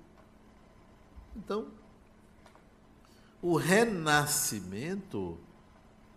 Então, 1.37 1.69
o 3.41 3.57
renascimento 3.57 5.39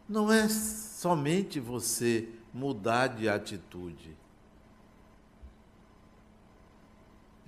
não 0.09 0.31
é 0.31 0.49
somente 0.49 1.59
você 1.59 2.29
mudar 2.53 3.07
de 3.07 3.29
atitude. 3.29 4.15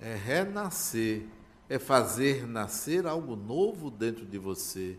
É 0.00 0.14
renascer 0.14 1.26
é 1.68 1.78
fazer 1.78 2.46
nascer 2.46 3.06
algo 3.06 3.34
novo 3.34 3.90
dentro 3.90 4.24
de 4.24 4.38
você, 4.38 4.98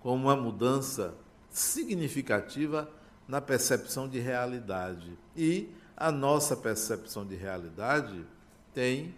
com 0.00 0.14
uma 0.14 0.36
mudança 0.36 1.14
significativa 1.48 2.90
na 3.26 3.40
percepção 3.40 4.08
de 4.08 4.18
realidade. 4.18 5.16
E 5.36 5.70
a 5.96 6.12
nossa 6.12 6.56
percepção 6.56 7.24
de 7.24 7.34
realidade 7.34 8.26
tem 8.74 9.14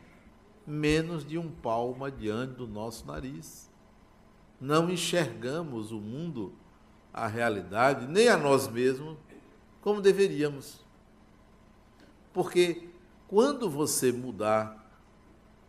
menos 0.67 1.25
de 1.25 1.39
um 1.39 1.51
palmo 1.51 2.09
diante 2.11 2.55
do 2.55 2.67
nosso 2.67 3.07
nariz. 3.07 3.69
Não 4.61 4.89
enxergamos 4.89 5.91
o 5.91 5.99
mundo, 5.99 6.53
a 7.13 7.27
realidade, 7.27 8.07
nem 8.07 8.29
a 8.29 8.37
nós 8.37 8.69
mesmos, 8.69 9.17
como 9.81 10.01
deveríamos. 10.01 10.85
Porque 12.33 12.89
quando 13.27 13.71
você 13.71 14.13
mudar 14.13 14.86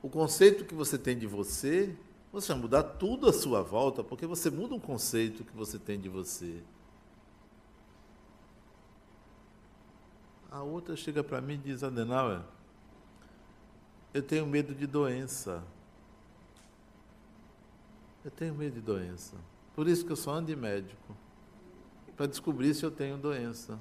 o 0.07 0.09
conceito 0.09 0.63
que 0.63 0.73
você 0.73 0.97
tem 0.97 1.17
de 1.17 1.27
você, 1.27 1.93
Você 2.31 2.53
vai 2.53 2.61
mudar 2.61 2.83
tudo 2.83 3.27
à 3.27 3.33
sua 3.33 3.61
volta, 3.61 4.03
porque 4.03 4.25
você 4.25 4.49
muda 4.49 4.75
um 4.75 4.79
conceito 4.79 5.43
que 5.43 5.55
você 5.55 5.79
tem 5.79 5.99
de 5.99 6.07
você. 6.07 6.61
A 10.51 10.61
outra 10.61 10.95
chega 10.95 11.23
para 11.23 11.41
mim 11.41 11.55
e 11.55 11.57
diz, 11.57 11.83
Adenauer, 11.83 12.41
eu 14.13 14.21
tenho 14.21 14.45
medo 14.45 14.75
de 14.75 14.85
doença. 14.85 15.63
Eu 18.23 18.31
tenho 18.31 18.53
medo 18.53 18.75
de 18.75 18.81
doença. 18.81 19.35
Por 19.73 19.87
isso 19.87 20.05
que 20.05 20.11
eu 20.11 20.17
só 20.17 20.31
ando 20.31 20.47
de 20.47 20.55
médico. 20.55 21.17
Para 22.15 22.27
descobrir 22.27 22.73
se 22.73 22.85
eu 22.85 22.91
tenho 22.91 23.17
doença. 23.17 23.79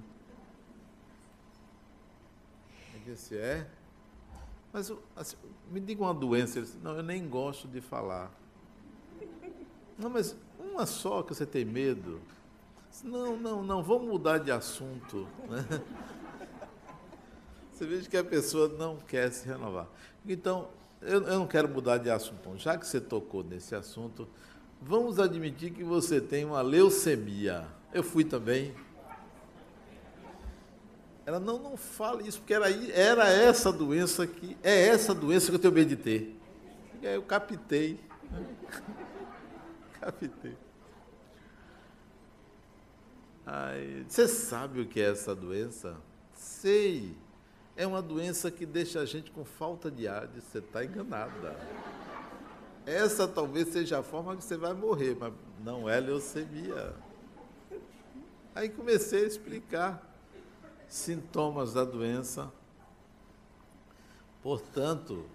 Eu 2.94 3.00
disse, 3.04 3.36
é? 3.36 3.68
Mas 4.76 4.92
assim, 5.16 5.36
me 5.70 5.80
diga 5.80 6.02
uma 6.02 6.12
doença. 6.12 6.58
Ele 6.58 6.66
disse, 6.66 6.76
não, 6.82 6.94
eu 6.96 7.02
nem 7.02 7.26
gosto 7.26 7.66
de 7.66 7.80
falar. 7.80 8.30
Não, 9.98 10.10
mas 10.10 10.36
uma 10.58 10.84
só 10.84 11.22
que 11.22 11.34
você 11.34 11.46
tem 11.46 11.64
medo. 11.64 12.20
Não, 13.02 13.38
não, 13.38 13.62
não, 13.62 13.82
vamos 13.82 14.06
mudar 14.06 14.36
de 14.36 14.52
assunto. 14.52 15.26
Né? 15.48 15.64
Você 17.72 17.86
veja 17.86 18.08
que 18.08 18.16
a 18.16 18.24
pessoa 18.24 18.68
não 18.68 18.96
quer 18.96 19.30
se 19.30 19.46
renovar. 19.46 19.86
Então, 20.26 20.68
eu, 21.00 21.22
eu 21.22 21.38
não 21.38 21.46
quero 21.46 21.68
mudar 21.68 21.98
de 21.98 22.10
assunto. 22.10 22.56
Já 22.56 22.78
que 22.78 22.86
você 22.86 22.98
tocou 22.98 23.44
nesse 23.44 23.74
assunto, 23.74 24.26
vamos 24.80 25.18
admitir 25.18 25.72
que 25.72 25.84
você 25.84 26.20
tem 26.20 26.44
uma 26.44 26.62
leucemia. 26.62 27.66
Eu 27.92 28.02
fui 28.02 28.24
também. 28.24 28.74
Ela 31.26 31.40
não, 31.40 31.58
não 31.58 31.76
fala 31.76 32.22
isso, 32.22 32.38
porque 32.38 32.54
era, 32.54 32.70
era 32.70 33.28
essa 33.28 33.72
doença 33.72 34.26
que. 34.26 34.56
É 34.62 34.86
essa 34.86 35.12
doença 35.12 35.50
que 35.50 35.56
eu 35.56 35.58
tenho 35.58 35.74
medo 35.74 35.88
de 35.88 35.96
ter. 35.96 36.40
E 37.02 37.06
aí 37.06 37.14
eu 37.14 37.22
captei. 37.22 38.00
captei. 40.00 40.56
Aí, 43.44 44.06
você 44.08 44.26
sabe 44.26 44.80
o 44.80 44.86
que 44.86 45.00
é 45.00 45.10
essa 45.10 45.34
doença? 45.34 45.96
Sei 46.32 47.14
é 47.76 47.86
uma 47.86 48.00
doença 48.00 48.50
que 48.50 48.64
deixa 48.64 49.00
a 49.00 49.04
gente 49.04 49.30
com 49.30 49.44
falta 49.44 49.90
de 49.90 50.08
ar, 50.08 50.26
você 50.28 50.58
está 50.58 50.82
enganada. 50.82 51.54
Essa 52.86 53.28
talvez 53.28 53.68
seja 53.68 53.98
a 53.98 54.02
forma 54.02 54.34
que 54.34 54.42
você 54.42 54.56
vai 54.56 54.72
morrer, 54.72 55.14
mas 55.18 55.32
não 55.62 55.88
é 55.88 56.00
leucemia. 56.00 56.94
Aí 58.54 58.70
comecei 58.70 59.24
a 59.24 59.26
explicar 59.26 60.05
sintomas 60.88 61.72
da 61.72 61.84
doença. 61.84 62.52
Portanto, 64.42 65.26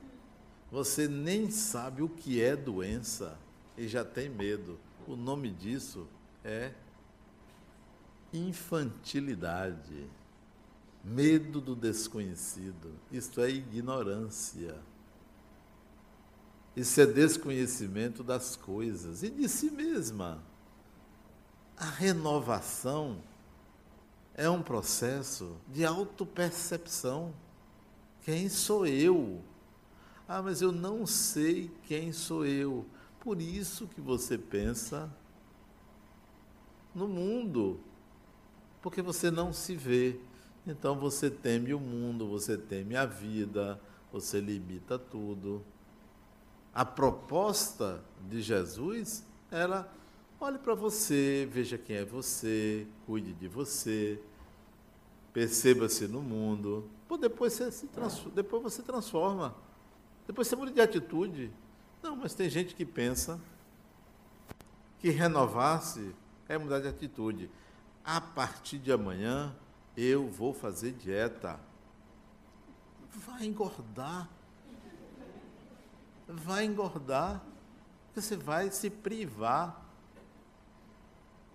você 0.71 1.07
nem 1.07 1.51
sabe 1.51 2.01
o 2.01 2.09
que 2.09 2.41
é 2.41 2.55
doença 2.55 3.37
e 3.77 3.87
já 3.87 4.05
tem 4.05 4.29
medo. 4.29 4.79
O 5.07 5.15
nome 5.15 5.49
disso 5.49 6.07
é 6.43 6.73
infantilidade. 8.31 10.09
Medo 11.03 11.59
do 11.59 11.75
desconhecido. 11.75 12.93
Isto 13.11 13.41
é 13.41 13.49
ignorância. 13.49 14.79
Isso 16.75 17.01
é 17.01 17.05
desconhecimento 17.05 18.23
das 18.23 18.55
coisas 18.55 19.23
e 19.23 19.29
de 19.29 19.49
si 19.49 19.69
mesma. 19.71 20.41
A 21.75 21.85
renovação 21.85 23.21
é 24.41 24.49
um 24.49 24.63
processo 24.63 25.56
de 25.67 25.86
autopercepção. 25.86 27.32
Quem 28.23 28.49
sou 28.49 28.88
eu? 28.88 29.39
Ah, 30.27 30.41
mas 30.41 30.63
eu 30.63 30.71
não 30.71 31.06
sei 31.06 31.69
quem 31.84 32.12
sou 32.12 32.43
eu. 32.43 32.84
Por 33.19 33.39
isso 33.39 33.88
que 33.88 34.01
você 34.01 34.39
pensa 34.39 35.15
no 36.95 37.08
mundo, 37.08 37.80
porque 38.82 38.99
você 38.99 39.30
não 39.30 39.54
se 39.54 39.75
vê. 39.75 40.19
Então 40.65 40.99
você 40.99 41.30
teme 41.30 41.71
o 41.71 41.80
mundo, 41.80 42.27
você 42.27 42.58
teme 42.58 42.95
a 42.95 43.06
vida, 43.06 43.80
você 44.12 44.39
limita 44.39 44.97
tudo. 44.97 45.63
A 46.73 46.84
proposta 46.84 48.04
de 48.27 48.41
Jesus 48.41 49.23
era: 49.51 49.88
olhe 50.39 50.58
para 50.58 50.73
você, 50.73 51.47
veja 51.51 51.77
quem 51.77 51.97
é 51.97 52.06
você, 52.06 52.88
cuide 53.06 53.34
de 53.34 53.47
você, 53.47 54.19
perceba-se 55.33 56.07
no 56.07 56.21
mundo. 56.21 56.89
Pô, 57.07 57.17
depois 57.17 57.53
você 57.53 57.71
se 57.71 57.87
transforma, 57.87 58.31
depois 58.35 58.63
você 58.63 58.81
transforma. 58.81 59.55
Depois 60.27 60.47
você 60.47 60.55
muda 60.55 60.71
de 60.71 60.81
atitude. 60.81 61.51
Não, 62.01 62.15
mas 62.15 62.33
tem 62.33 62.49
gente 62.49 62.75
que 62.75 62.85
pensa 62.85 63.39
que 64.99 65.09
renovar-se 65.09 66.15
é 66.47 66.57
mudar 66.57 66.79
de 66.79 66.87
atitude. 66.87 67.49
A 68.03 68.19
partir 68.19 68.77
de 68.77 68.91
amanhã, 68.91 69.55
eu 69.95 70.27
vou 70.29 70.53
fazer 70.53 70.91
dieta. 70.93 71.59
Vai 73.25 73.45
engordar. 73.45 74.29
Vai 76.27 76.65
engordar. 76.65 77.43
Você 78.15 78.35
vai 78.35 78.71
se 78.71 78.89
privar. 78.89 79.85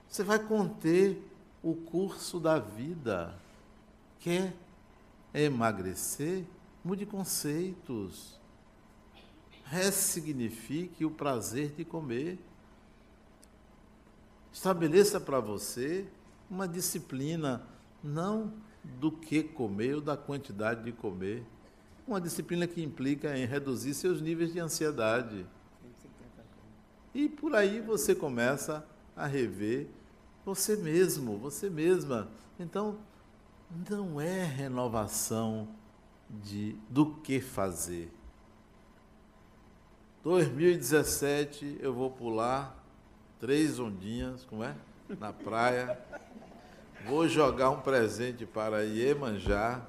Você 0.09 0.23
vai 0.23 0.39
conter 0.39 1.23
o 1.63 1.75
curso 1.75 2.39
da 2.39 2.59
vida. 2.59 3.35
Quer 4.27 4.53
emagrecer? 5.33 6.45
Mude 6.85 7.07
conceitos. 7.07 8.41
Ressignifique 9.67 11.05
o 11.05 11.13
prazer 11.13 11.71
de 11.71 11.85
comer. 11.85 12.37
Estabeleça 14.53 15.21
para 15.21 15.39
você 15.39 16.09
uma 16.51 16.67
disciplina 16.67 17.63
não 18.03 18.53
do 18.99 19.13
que 19.13 19.45
comer 19.45 19.95
ou 19.95 20.01
da 20.01 20.17
quantidade 20.17 20.83
de 20.83 20.91
comer. 20.91 21.45
Uma 22.05 22.21
disciplina 22.21 22.67
que 22.67 22.83
implica 22.83 23.39
em 23.39 23.47
reduzir 23.47 23.95
seus 23.95 24.21
níveis 24.21 24.53
de 24.53 24.59
ansiedade. 24.59 25.47
E 27.15 27.29
por 27.29 27.55
aí 27.55 27.81
você 27.81 28.13
começa 28.13 28.85
a 29.15 29.25
rever 29.25 29.87
você 30.45 30.75
mesmo, 30.75 31.39
você 31.39 31.71
mesma. 31.71 32.29
Então, 32.59 32.99
não 33.71 34.21
é 34.21 34.45
renovação 34.45 35.69
de 36.29 36.77
do 36.89 37.15
que 37.17 37.41
fazer. 37.41 38.13
2017 40.23 41.79
eu 41.81 41.95
vou 41.95 42.11
pular 42.11 42.77
três 43.39 43.79
ondinhas, 43.79 44.45
como 44.45 44.65
é? 44.65 44.75
Na 45.21 45.33
praia. 45.33 45.99
Vou 47.07 47.29
jogar 47.29 47.71
um 47.71 47.81
presente 47.81 48.45
para 48.45 48.85
Iemanjá. 48.85 49.81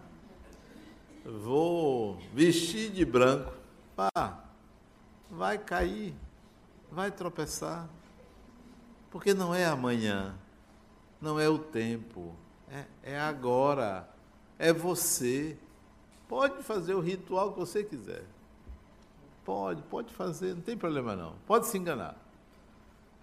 Vou 1.26 2.20
vestir 2.34 2.92
de 2.92 3.04
branco. 3.04 3.52
Pá, 3.96 4.44
vai 5.30 5.58
cair, 5.58 6.14
vai 6.92 7.10
tropeçar. 7.10 7.90
Porque 9.10 9.34
não 9.34 9.56
é 9.56 9.66
amanhã, 9.66 10.36
não 11.20 11.40
é 11.40 11.50
o 11.50 11.58
tempo, 11.58 12.36
é, 12.72 12.86
é 13.04 13.20
agora, 13.20 14.08
é 14.60 14.74
você. 14.74 15.58
Pode 16.28 16.64
fazer 16.64 16.94
o 16.94 17.00
ritual 17.00 17.54
que 17.54 17.60
você 17.60 17.84
quiser. 17.84 18.24
Pode, 19.46 19.82
pode 19.84 20.14
fazer, 20.14 20.54
não 20.54 20.62
tem 20.62 20.78
problema 20.78 21.16
não. 21.16 21.36
Pode 21.46 21.68
se 21.68 21.78
enganar. 21.78 22.18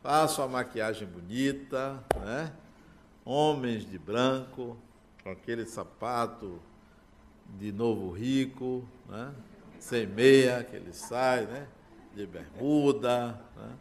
Faça 0.02 0.42
uma 0.42 0.48
maquiagem 0.48 1.06
bonita, 1.06 2.02
né? 2.24 2.52
homens 3.24 3.88
de 3.88 3.98
branco, 3.98 4.76
com 5.22 5.30
aquele 5.30 5.64
sapato 5.64 6.60
de 7.58 7.72
novo 7.72 8.10
rico, 8.10 8.86
né? 9.08 9.34
sem 9.78 10.06
meia, 10.06 10.62
que 10.64 10.76
ele 10.76 10.92
sai, 10.92 11.46
né? 11.46 11.66
de 12.14 12.26
bermuda, 12.26 13.40
né? 13.56 13.72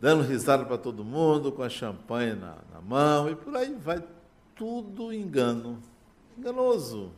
Dando 0.00 0.22
risada 0.22 0.64
para 0.64 0.78
todo 0.78 1.04
mundo, 1.04 1.52
com 1.52 1.62
a 1.62 1.68
champanhe 1.68 2.34
na, 2.34 2.56
na 2.72 2.80
mão, 2.80 3.28
e 3.28 3.36
por 3.36 3.54
aí 3.54 3.74
vai 3.74 4.02
tudo 4.56 5.12
engano, 5.12 5.82
enganoso, 6.36 7.12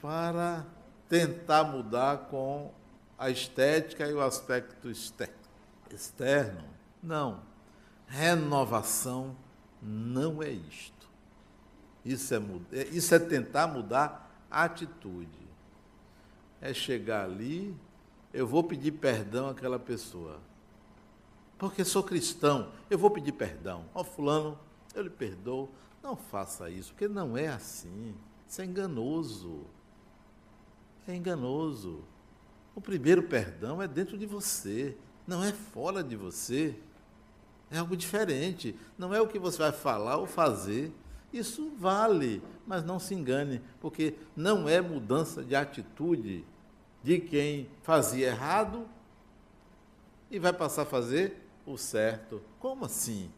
para 0.00 0.66
tentar 1.08 1.64
mudar 1.64 2.28
com 2.30 2.70
a 3.18 3.30
estética 3.30 4.06
e 4.06 4.12
o 4.12 4.20
aspecto 4.20 4.90
externo. 5.90 6.64
Não. 7.02 7.40
Renovação 8.06 9.34
não 9.82 10.42
é 10.42 10.50
isto. 10.50 11.08
Isso 12.04 12.34
é, 12.34 12.40
é, 12.72 12.86
isso 12.88 13.14
é 13.14 13.18
tentar 13.18 13.66
mudar 13.66 14.30
a 14.50 14.64
atitude. 14.64 15.46
É 16.60 16.72
chegar 16.72 17.24
ali, 17.24 17.76
eu 18.32 18.46
vou 18.46 18.62
pedir 18.62 18.92
perdão 18.92 19.48
àquela 19.48 19.78
pessoa. 19.78 20.40
Porque 21.58 21.84
sou 21.84 22.02
cristão, 22.02 22.70
eu 22.90 22.98
vou 22.98 23.10
pedir 23.10 23.32
perdão. 23.32 23.84
Ó, 23.94 24.00
oh, 24.00 24.04
fulano, 24.04 24.58
eu 24.94 25.02
lhe 25.02 25.10
perdoo. 25.10 25.70
Não 26.02 26.16
faça 26.16 26.70
isso, 26.70 26.92
porque 26.92 27.08
não 27.08 27.36
é 27.36 27.48
assim. 27.48 28.14
Isso 28.46 28.60
é 28.60 28.64
enganoso. 28.64 29.64
É 31.08 31.14
enganoso. 31.14 32.04
O 32.74 32.80
primeiro 32.80 33.22
perdão 33.22 33.80
é 33.80 33.88
dentro 33.88 34.18
de 34.18 34.26
você, 34.26 34.96
não 35.26 35.42
é 35.42 35.52
fora 35.52 36.04
de 36.04 36.14
você. 36.14 36.76
É 37.70 37.78
algo 37.78 37.96
diferente. 37.96 38.76
Não 38.98 39.14
é 39.14 39.20
o 39.20 39.26
que 39.26 39.38
você 39.38 39.58
vai 39.58 39.72
falar 39.72 40.18
ou 40.18 40.26
fazer. 40.26 40.92
Isso 41.32 41.72
vale, 41.76 42.42
mas 42.66 42.84
não 42.84 42.98
se 42.98 43.14
engane, 43.14 43.60
porque 43.80 44.14
não 44.36 44.68
é 44.68 44.80
mudança 44.80 45.42
de 45.42 45.56
atitude 45.56 46.44
de 47.02 47.18
quem 47.18 47.68
fazia 47.82 48.28
errado 48.28 48.86
e 50.30 50.38
vai 50.38 50.52
passar 50.52 50.82
a 50.82 50.86
fazer 50.86 51.45
o 51.66 51.76
certo. 51.76 52.40
Como 52.60 52.84
assim? 52.84 53.30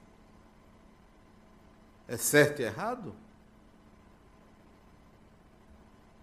É 2.07 2.17
certo 2.17 2.61
e 2.61 2.65
errado? 2.65 3.15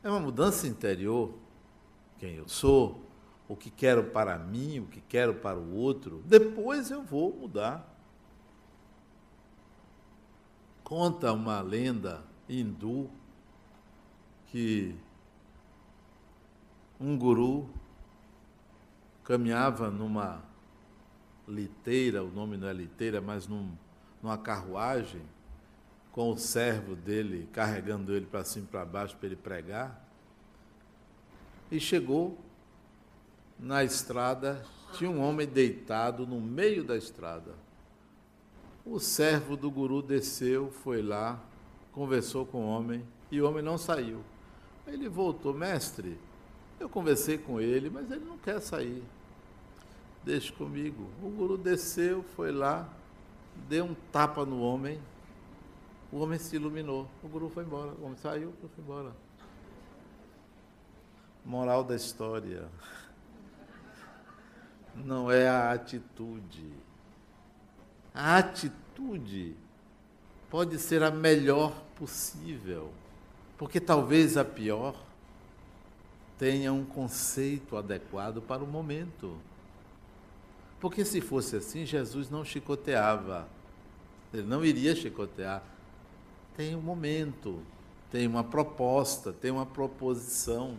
É 0.03 0.09
uma 0.09 0.19
mudança 0.19 0.67
interior. 0.67 1.33
Quem 2.19 2.35
eu 2.35 2.47
sou, 2.47 3.03
o 3.47 3.55
que 3.55 3.69
quero 3.69 4.05
para 4.11 4.37
mim, 4.37 4.79
o 4.79 4.87
que 4.87 5.01
quero 5.01 5.35
para 5.35 5.57
o 5.57 5.73
outro. 5.73 6.21
Depois 6.25 6.91
eu 6.91 7.03
vou 7.03 7.33
mudar. 7.33 7.91
Conta 10.83 11.33
uma 11.33 11.59
lenda 11.61 12.23
hindu 12.47 13.09
que 14.47 14.95
um 16.99 17.17
guru 17.17 17.67
caminhava 19.23 19.89
numa 19.89 20.43
liteira, 21.47 22.23
o 22.23 22.31
nome 22.31 22.57
não 22.57 22.67
é 22.67 22.73
liteira, 22.73 23.21
mas 23.21 23.47
num, 23.47 23.71
numa 24.21 24.37
carruagem, 24.37 25.21
com 26.11 26.31
o 26.31 26.37
servo 26.37 26.95
dele 26.95 27.49
carregando 27.51 28.13
ele 28.13 28.25
para 28.25 28.43
cima 28.43 28.65
e 28.65 28.69
para 28.69 28.85
baixo 28.85 29.17
para 29.17 29.27
ele 29.27 29.35
pregar. 29.35 30.01
E 31.69 31.79
chegou 31.79 32.37
na 33.59 33.83
estrada, 33.83 34.63
tinha 34.93 35.09
um 35.09 35.21
homem 35.21 35.45
deitado 35.45 36.25
no 36.25 36.39
meio 36.39 36.83
da 36.83 36.95
estrada. 36.95 37.53
O 38.85 38.99
servo 38.99 39.57
do 39.57 39.69
guru 39.69 40.01
desceu, 40.01 40.71
foi 40.71 41.01
lá, 41.01 41.43
conversou 41.91 42.45
com 42.45 42.65
o 42.65 42.67
homem 42.67 43.03
e 43.31 43.41
o 43.41 43.49
homem 43.49 43.63
não 43.63 43.77
saiu. 43.77 44.21
Ele 44.87 45.09
voltou, 45.09 45.53
mestre, 45.53 46.17
eu 46.79 46.87
conversei 46.87 47.37
com 47.37 47.59
ele, 47.59 47.89
mas 47.89 48.11
ele 48.11 48.23
não 48.23 48.37
quer 48.37 48.61
sair. 48.61 49.03
Deixe 50.25 50.51
comigo. 50.51 51.07
O 51.21 51.29
guru 51.29 51.55
desceu, 51.55 52.23
foi 52.35 52.51
lá, 52.51 52.89
deu 53.69 53.85
um 53.85 53.93
tapa 54.11 54.43
no 54.43 54.59
homem. 54.59 54.99
O 56.11 56.17
homem 56.17 56.39
se 56.39 56.55
iluminou. 56.55 57.07
O 57.21 57.27
guru 57.27 57.47
foi 57.47 57.63
embora. 57.63 57.91
O 57.91 58.05
homem 58.05 58.17
saiu, 58.17 58.51
foi 58.59 58.83
embora. 58.83 59.11
Moral 61.45 61.83
da 61.83 61.95
história. 61.95 62.67
Não 64.95 65.29
é 65.29 65.47
a 65.47 65.71
atitude. 65.71 66.73
A 68.11 68.37
atitude 68.37 69.55
pode 70.49 70.79
ser 70.79 71.03
a 71.03 71.11
melhor 71.11 71.83
possível, 71.95 72.91
porque 73.57 73.79
talvez 73.79 74.37
a 74.37 74.45
pior 74.45 74.95
tenha 76.39 76.73
um 76.73 76.83
conceito 76.83 77.77
adequado 77.77 78.41
para 78.41 78.63
o 78.63 78.67
momento. 78.67 79.37
Porque 80.79 81.05
se 81.05 81.21
fosse 81.21 81.55
assim, 81.55 81.85
Jesus 81.85 82.29
não 82.29 82.43
chicoteava. 82.43 83.47
Ele 84.33 84.43
não 84.43 84.63
iria 84.63 84.95
chicotear. 84.95 85.63
Tem 86.55 86.75
um 86.75 86.81
momento, 86.81 87.61
tem 88.11 88.27
uma 88.27 88.43
proposta, 88.43 89.33
tem 89.33 89.51
uma 89.51 89.65
proposição. 89.65 90.77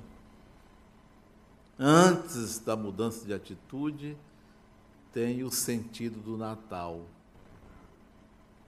Antes 1.78 2.58
da 2.58 2.76
mudança 2.76 3.26
de 3.26 3.34
atitude, 3.34 4.16
tem 5.12 5.42
o 5.42 5.50
sentido 5.50 6.20
do 6.20 6.36
Natal. 6.36 7.04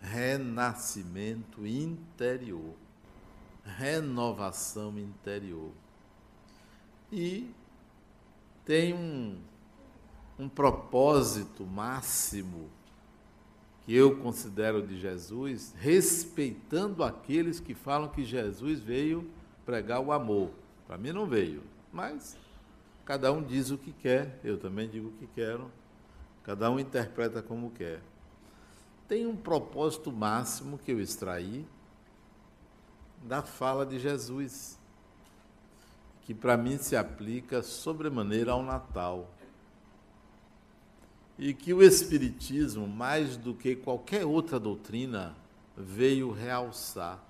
Renascimento 0.01 1.67
interior. 1.67 2.75
Renovação 3.64 4.99
interior. 4.99 5.73
E 7.11 7.51
tem 8.64 8.93
um, 8.93 9.38
um 10.38 10.48
propósito 10.48 11.64
máximo 11.64 12.70
que 13.85 13.94
eu 13.94 14.18
considero 14.18 14.87
de 14.87 15.01
Jesus, 15.01 15.74
respeitando 15.79 17.03
aqueles 17.03 17.59
que 17.59 17.74
falam 17.74 18.09
que 18.09 18.24
Jesus 18.24 18.81
veio 18.81 19.29
pregar 19.64 20.01
o 20.01 20.12
amor. 20.12 20.51
Para 20.87 20.98
mim 20.98 21.12
não 21.12 21.27
veio, 21.27 21.62
mas 21.92 22.37
Cada 23.09 23.33
um 23.33 23.42
diz 23.42 23.70
o 23.70 23.79
que 23.79 23.90
quer, 23.90 24.38
eu 24.44 24.59
também 24.59 24.87
digo 24.87 25.09
o 25.09 25.12
que 25.12 25.27
quero, 25.29 25.72
cada 26.44 26.70
um 26.70 26.79
interpreta 26.79 27.40
como 27.40 27.70
quer. 27.70 28.03
Tem 29.09 29.27
um 29.27 29.35
propósito 29.35 30.12
máximo 30.12 30.77
que 30.77 30.92
eu 30.92 31.01
extraí 31.01 31.66
da 33.22 33.40
fala 33.40 33.87
de 33.87 33.98
Jesus, 33.98 34.79
que 36.20 36.35
para 36.35 36.55
mim 36.59 36.77
se 36.77 36.96
aplica 36.96 37.62
sobremaneira 37.62 38.53
ao 38.53 38.62
Natal. 38.62 39.31
E 41.38 41.55
que 41.55 41.72
o 41.72 41.83
Espiritismo, 41.83 42.87
mais 42.88 43.37
do 43.37 43.55
que 43.55 43.77
qualquer 43.77 44.27
outra 44.27 44.59
doutrina, 44.59 45.37
veio 45.77 46.33
realçar. 46.33 47.22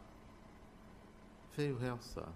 Veio 1.55 1.77
realçar. 1.77 2.33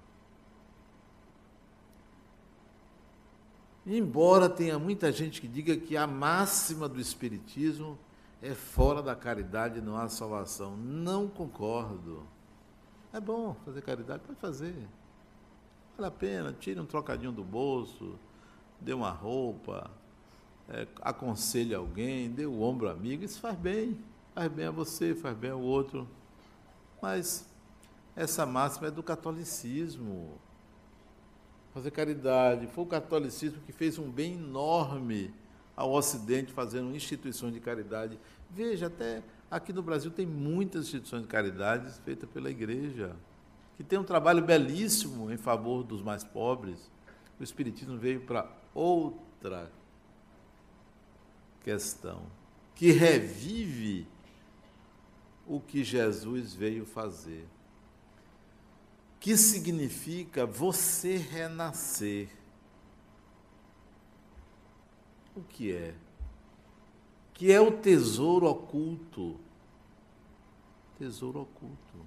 Embora 3.86 4.48
tenha 4.48 4.78
muita 4.78 5.10
gente 5.10 5.40
que 5.40 5.48
diga 5.48 5.76
que 5.76 5.96
a 5.96 6.06
máxima 6.06 6.88
do 6.88 7.00
Espiritismo 7.00 7.98
é 8.40 8.54
fora 8.54 9.02
da 9.02 9.16
caridade 9.16 9.80
não 9.80 9.96
há 9.96 10.08
salvação. 10.08 10.76
Não 10.76 11.28
concordo. 11.28 12.26
É 13.12 13.20
bom 13.20 13.54
fazer 13.64 13.82
caridade, 13.82 14.22
pode 14.26 14.38
fazer. 14.38 14.74
Vale 15.96 16.08
a 16.08 16.10
pena, 16.10 16.52
tire 16.52 16.80
um 16.80 16.86
trocadinho 16.86 17.32
do 17.32 17.44
bolso, 17.44 18.18
dê 18.80 18.92
uma 18.92 19.10
roupa, 19.10 19.90
é, 20.68 20.86
aconselhe 21.00 21.74
alguém, 21.74 22.30
dê 22.30 22.46
o 22.46 22.60
ombro 22.62 22.88
amigo, 22.88 23.24
isso 23.24 23.40
faz 23.40 23.56
bem. 23.56 23.98
Faz 24.34 24.50
bem 24.50 24.66
a 24.66 24.70
você, 24.70 25.14
faz 25.14 25.36
bem 25.36 25.50
ao 25.50 25.60
outro. 25.60 26.08
Mas 27.00 27.46
essa 28.16 28.46
máxima 28.46 28.88
é 28.88 28.90
do 28.90 29.02
catolicismo 29.02 30.38
fazer 31.74 31.90
caridade. 31.90 32.66
Foi 32.68 32.84
o 32.84 32.86
catolicismo 32.86 33.60
que 33.66 33.72
fez 33.72 33.98
um 33.98 34.10
bem 34.10 34.34
enorme 34.34 35.32
ao 35.76 35.92
Ocidente, 35.92 36.52
fazendo 36.52 36.94
instituições 36.94 37.52
de 37.52 37.60
caridade. 37.60 38.18
Veja, 38.50 38.86
até 38.86 39.22
aqui 39.50 39.72
no 39.72 39.82
Brasil 39.82 40.10
tem 40.10 40.26
muitas 40.26 40.84
instituições 40.84 41.22
de 41.22 41.28
caridade 41.28 41.92
feitas 42.04 42.28
pela 42.30 42.50
igreja, 42.50 43.16
que 43.76 43.82
tem 43.82 43.98
um 43.98 44.04
trabalho 44.04 44.42
belíssimo 44.42 45.30
em 45.30 45.36
favor 45.36 45.82
dos 45.82 46.02
mais 46.02 46.22
pobres. 46.22 46.90
O 47.40 47.42
Espiritismo 47.42 47.96
veio 47.96 48.20
para 48.20 48.46
outra 48.74 49.70
questão, 51.62 52.22
que 52.74 52.92
revive 52.92 54.06
o 55.46 55.60
que 55.60 55.82
Jesus 55.82 56.54
veio 56.54 56.84
fazer 56.84 57.48
que 59.22 59.36
significa 59.36 60.44
você 60.44 61.16
renascer. 61.16 62.28
O 65.36 65.42
que 65.42 65.72
é? 65.72 65.94
Que 67.32 67.52
é 67.52 67.60
o 67.60 67.70
tesouro 67.70 68.46
oculto. 68.46 69.38
Tesouro 70.98 71.42
oculto. 71.42 72.04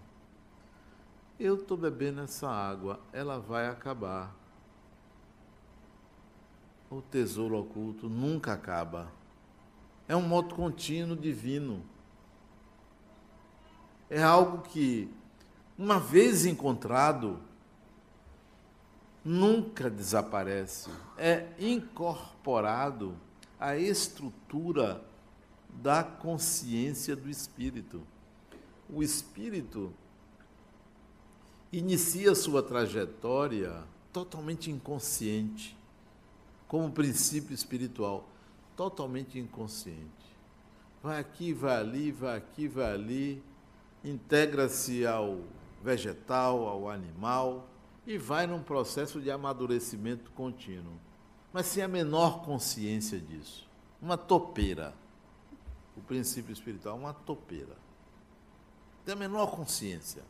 Eu 1.40 1.56
estou 1.56 1.78
bebendo 1.78 2.20
essa 2.20 2.50
água, 2.50 3.00
ela 3.14 3.40
vai 3.40 3.68
acabar. 3.68 4.36
O 6.92 7.02
tesouro 7.02 7.58
oculto 7.58 8.10
nunca 8.10 8.52
acaba. 8.52 9.10
É 10.08 10.16
um 10.16 10.22
modo 10.22 10.54
contínuo 10.54 11.16
divino. 11.16 11.84
É 14.10 14.22
algo 14.22 14.62
que 14.62 15.10
uma 15.78 16.00
vez 16.00 16.46
encontrado, 16.46 17.40
nunca 19.24 19.90
desaparece, 19.90 20.90
é 21.18 21.48
incorporado 21.60 23.16
à 23.60 23.76
estrutura 23.76 25.04
da 25.70 26.04
consciência 26.04 27.16
do 27.16 27.30
espírito. 27.30 28.02
O 28.90 29.04
espírito 29.04 29.92
inicia 31.72 32.34
sua 32.36 32.64
trajetória 32.64 33.84
totalmente 34.14 34.72
inconsciente, 34.72 35.78
como 36.68 36.92
princípio 36.92 37.54
espiritual, 37.54 38.30
totalmente 38.76 39.40
inconsciente. 39.40 40.36
Vai 41.02 41.20
aqui, 41.20 41.54
vai 41.54 41.78
ali, 41.78 42.12
vai 42.12 42.38
aqui, 42.38 42.68
vai 42.68 42.94
ali, 42.94 43.44
integra-se 44.04 45.06
ao 45.06 45.40
vegetal, 45.84 46.68
ao 46.68 46.90
animal, 46.90 47.68
e 48.08 48.18
vai 48.18 48.46
num 48.48 48.62
processo 48.62 49.20
de 49.20 49.32
amadurecimento 49.32 50.32
contínuo. 50.32 51.00
mas 51.56 51.68
sem 51.68 51.82
a 51.82 51.88
menor 51.88 52.44
consciência 52.44 53.18
disso. 53.18 53.66
Uma 54.02 54.18
topeira. 54.18 54.94
O 55.96 56.02
princípio 56.02 56.52
espiritual 56.52 56.98
é 56.98 57.00
uma 57.00 57.14
topeira. 57.14 57.78
Tem 59.06 59.14
a 59.14 59.18
menor 59.18 59.52
consciência. 59.52 60.22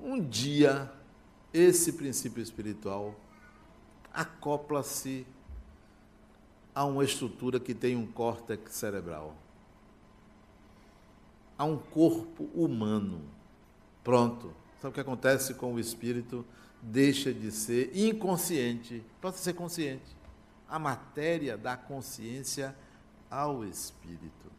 Um 0.00 0.18
dia, 0.18 0.90
esse 1.52 1.92
princípio 1.92 2.42
espiritual 2.42 3.14
acopla-se 4.10 5.26
a 6.74 6.84
uma 6.84 7.04
estrutura 7.04 7.60
que 7.60 7.74
tem 7.74 7.96
um 7.96 8.06
córtex 8.06 8.72
cerebral, 8.72 9.36
a 11.56 11.64
um 11.64 11.78
corpo 11.78 12.44
humano. 12.54 13.22
Pronto. 14.02 14.52
Sabe 14.80 14.90
o 14.90 14.94
que 14.94 15.00
acontece 15.00 15.54
com 15.54 15.72
o 15.72 15.80
espírito? 15.80 16.44
Deixa 16.82 17.32
de 17.32 17.50
ser 17.50 17.96
inconsciente, 17.96 19.02
a 19.22 19.32
ser 19.32 19.54
consciente. 19.54 20.14
A 20.68 20.78
matéria 20.78 21.56
dá 21.56 21.76
consciência 21.76 22.76
ao 23.30 23.64
espírito. 23.64 24.52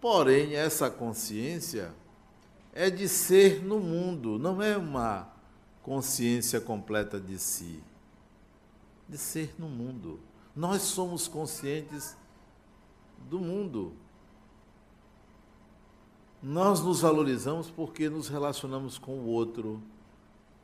Porém, 0.00 0.54
essa 0.54 0.88
consciência 0.88 1.92
é 2.72 2.88
de 2.88 3.08
ser 3.08 3.62
no 3.62 3.80
mundo, 3.80 4.38
não 4.38 4.62
é 4.62 4.76
uma 4.76 5.28
consciência 5.82 6.60
completa 6.60 7.18
de 7.18 7.38
si. 7.38 7.82
De 9.08 9.16
ser 9.16 9.54
no 9.58 9.68
mundo. 9.68 10.20
Nós 10.54 10.82
somos 10.82 11.28
conscientes 11.28 12.16
do 13.28 13.38
mundo. 13.38 13.92
Nós 16.42 16.80
nos 16.80 17.00
valorizamos 17.00 17.70
porque 17.70 18.08
nos 18.08 18.28
relacionamos 18.28 18.98
com 18.98 19.12
o 19.12 19.26
outro, 19.26 19.82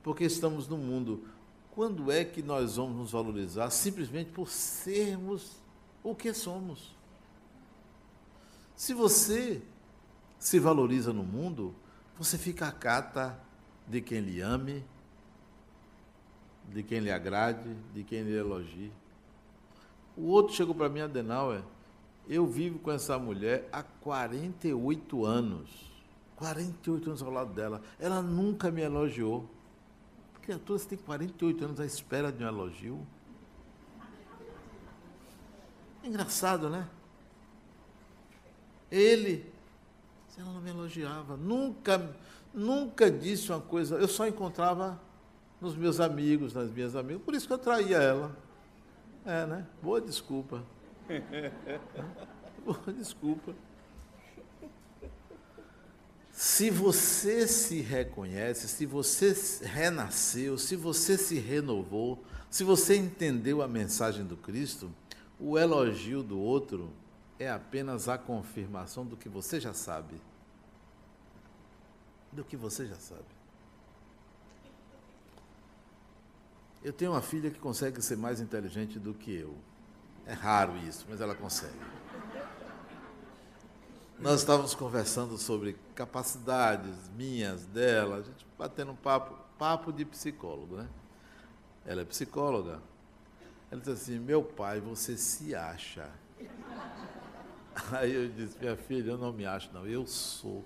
porque 0.02 0.24
estamos 0.24 0.68
no 0.68 0.76
mundo. 0.76 1.24
Quando 1.72 2.11
é 2.11 2.24
que 2.24 2.42
nós 2.42 2.76
vamos 2.76 2.96
nos 2.96 3.12
valorizar? 3.12 3.70
Simplesmente 3.70 4.31
por 4.31 4.48
sermos 4.48 5.62
o 6.02 6.14
que 6.14 6.35
somos. 6.35 6.94
Se 8.76 8.92
você 8.92 9.62
se 10.38 10.59
valoriza 10.59 11.12
no 11.12 11.22
mundo, 11.22 11.74
você 12.18 12.37
fica 12.37 12.68
a 12.68 12.72
cata 12.72 13.40
de 13.87 14.00
quem 14.00 14.20
lhe 14.20 14.40
ame, 14.40 14.85
de 16.72 16.82
quem 16.82 17.00
lhe 17.00 17.11
agrade, 17.11 17.74
de 17.94 18.02
quem 18.02 18.22
lhe 18.22 18.37
elogie. 18.37 18.92
O 20.16 20.28
outro 20.28 20.54
chegou 20.54 20.74
para 20.74 20.88
mim, 20.88 21.00
Adenauer, 21.00 21.62
eu 22.28 22.46
vivo 22.46 22.78
com 22.78 22.90
essa 22.90 23.18
mulher 23.18 23.68
há 23.72 23.82
48 23.82 25.24
anos. 25.24 25.90
48 26.37 27.11
anos 27.11 27.22
ao 27.22 27.30
lado 27.30 27.52
dela. 27.52 27.82
Ela 27.98 28.20
nunca 28.20 28.70
me 28.70 28.82
elogiou. 28.82 29.48
Criatura, 30.40 30.78
você 30.78 30.88
tem 30.88 30.98
48 30.98 31.64
anos 31.64 31.80
à 31.80 31.87
espera 31.87 32.32
de 32.32 32.42
um 32.42 32.48
elogio. 32.48 33.06
Engraçado, 36.02 36.68
né? 36.68 36.88
Ele, 38.90 39.46
ela 40.37 40.52
não 40.52 40.61
me 40.61 40.68
elogiava, 40.68 41.37
nunca, 41.37 42.14
nunca 42.52 43.11
disse 43.11 43.50
uma 43.50 43.61
coisa. 43.61 43.96
Eu 43.96 44.08
só 44.08 44.26
encontrava 44.26 45.00
nos 45.62 45.77
meus 45.77 46.01
amigos, 46.01 46.53
nas 46.53 46.68
minhas 46.72 46.96
amigas, 46.96 47.22
por 47.22 47.35
isso 47.35 47.46
que 47.46 47.53
eu 47.53 47.59
traía 47.59 47.98
ela. 47.98 48.37
É, 49.25 49.46
né? 49.46 49.64
Boa 49.81 50.01
desculpa. 50.01 50.64
Boa 52.66 52.92
desculpa. 52.92 53.55
Se 56.33 56.68
você 56.68 57.46
se 57.46 57.81
reconhece, 57.81 58.66
se 58.66 58.85
você 58.85 59.33
renasceu, 59.64 60.59
se 60.59 60.75
você 60.75 61.16
se 61.16 61.38
renovou, 61.38 62.25
se 62.51 62.64
você 62.64 62.96
entendeu 62.96 63.62
a 63.62 63.68
mensagem 63.68 64.25
do 64.25 64.37
Cristo, 64.37 64.90
o 65.38 65.57
elogio 65.57 66.25
do 66.25 66.40
outro 66.40 66.90
é 67.38 67.48
apenas 67.48 68.09
a 68.09 68.18
confirmação 68.18 69.07
do 69.07 69.16
que 69.16 69.29
você 69.29 69.61
já 69.61 69.72
sabe. 69.72 70.20
Do 72.33 72.42
que 72.42 72.57
você 72.57 72.85
já 72.87 72.96
sabe. 72.96 73.41
Eu 76.84 76.92
tenho 76.92 77.12
uma 77.12 77.22
filha 77.22 77.50
que 77.50 77.60
consegue 77.60 78.02
ser 78.02 78.16
mais 78.16 78.40
inteligente 78.40 78.98
do 78.98 79.14
que 79.14 79.32
eu. 79.32 79.54
É 80.26 80.32
raro 80.32 80.76
isso, 80.78 81.06
mas 81.08 81.20
ela 81.20 81.34
consegue. 81.34 81.78
Nós 84.18 84.40
estávamos 84.40 84.74
conversando 84.74 85.36
sobre 85.36 85.76
capacidades 85.94 87.08
minhas, 87.16 87.64
dela, 87.66 88.16
a 88.16 88.22
gente 88.22 88.46
batendo 88.56 88.92
um 88.92 88.96
papo, 88.96 89.36
papo 89.58 89.92
de 89.92 90.04
psicólogo, 90.04 90.76
né? 90.76 90.88
Ela 91.84 92.02
é 92.02 92.04
psicóloga. 92.04 92.80
Ela 93.70 93.80
disse 93.80 93.90
assim: 93.90 94.18
Meu 94.18 94.42
pai, 94.42 94.80
você 94.80 95.16
se 95.16 95.54
acha. 95.54 96.08
Aí 97.92 98.12
eu 98.12 98.28
disse: 98.28 98.56
Minha 98.60 98.76
filha, 98.76 99.10
eu 99.10 99.18
não 99.18 99.32
me 99.32 99.44
acho, 99.44 99.72
não, 99.72 99.86
eu 99.86 100.06
sou. 100.06 100.64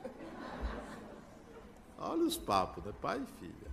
Olha 1.99 2.25
os 2.25 2.37
papos, 2.37 2.85
né? 2.85 2.93
Pai 3.01 3.23
e 3.23 3.41
filha. 3.41 3.71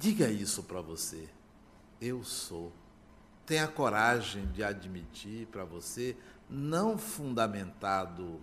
Diga 0.00 0.30
isso 0.30 0.62
para 0.62 0.80
você. 0.80 1.28
Eu 2.00 2.24
sou. 2.24 2.72
Tenha 3.44 3.68
coragem 3.68 4.46
de 4.46 4.64
admitir 4.64 5.46
para 5.48 5.62
você 5.62 6.16
não 6.48 6.96
fundamentado 6.96 8.40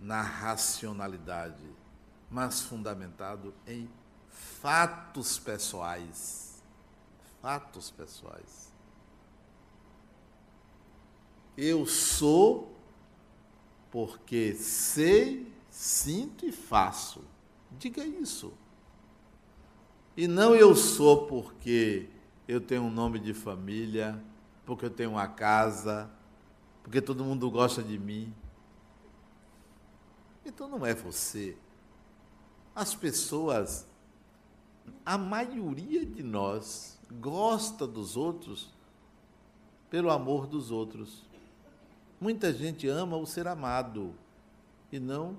na 0.00 0.20
racionalidade, 0.22 1.64
mas 2.28 2.62
fundamentado 2.62 3.54
em 3.64 3.88
fatos 4.28 5.38
pessoais. 5.38 6.60
Fatos 7.40 7.92
pessoais. 7.92 8.72
Eu 11.56 11.86
sou 11.86 12.76
porque 13.92 14.52
sei, 14.54 15.54
sinto 15.70 16.44
e 16.44 16.50
faço. 16.50 17.22
Diga 17.78 18.04
isso. 18.04 18.52
E 20.16 20.28
não 20.28 20.54
eu 20.54 20.76
sou 20.76 21.26
porque 21.26 22.08
eu 22.46 22.60
tenho 22.60 22.82
um 22.82 22.90
nome 22.90 23.18
de 23.18 23.34
família, 23.34 24.22
porque 24.64 24.84
eu 24.84 24.90
tenho 24.90 25.10
uma 25.10 25.26
casa, 25.26 26.10
porque 26.82 27.00
todo 27.00 27.24
mundo 27.24 27.50
gosta 27.50 27.82
de 27.82 27.98
mim. 27.98 28.32
Então 30.44 30.68
não 30.68 30.84
é 30.86 30.94
você. 30.94 31.56
As 32.74 32.94
pessoas, 32.94 33.88
a 35.04 35.18
maioria 35.18 36.04
de 36.04 36.22
nós, 36.22 36.98
gosta 37.20 37.86
dos 37.86 38.16
outros 38.16 38.72
pelo 39.90 40.10
amor 40.10 40.46
dos 40.46 40.70
outros. 40.70 41.24
Muita 42.20 42.52
gente 42.52 42.86
ama 42.88 43.16
o 43.16 43.26
ser 43.26 43.46
amado 43.46 44.14
e 44.92 44.98
não 44.98 45.36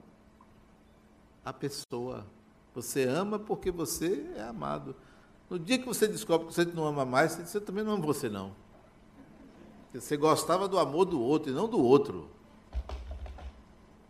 a 1.43 1.53
pessoa. 1.53 2.25
Você 2.75 3.05
ama 3.05 3.39
porque 3.39 3.71
você 3.71 4.29
é 4.35 4.43
amado. 4.43 4.93
No 5.49 5.57
dia 5.57 5.79
que 5.79 5.85
você 5.85 6.07
descobre 6.07 6.47
que 6.47 6.53
você 6.53 6.65
não 6.65 6.85
ama 6.85 7.05
mais, 7.05 7.31
você, 7.31 7.43
diz, 7.43 7.55
eu 7.55 7.61
também 7.61 7.83
não 7.83 7.93
amo 7.93 8.05
você 8.05 8.29
não. 8.29 8.53
Você 9.93 10.17
gostava 10.17 10.67
do 10.67 10.77
amor 10.77 11.05
do 11.05 11.21
outro 11.21 11.51
e 11.51 11.55
não 11.55 11.69
do 11.69 11.81
outro. 11.81 12.29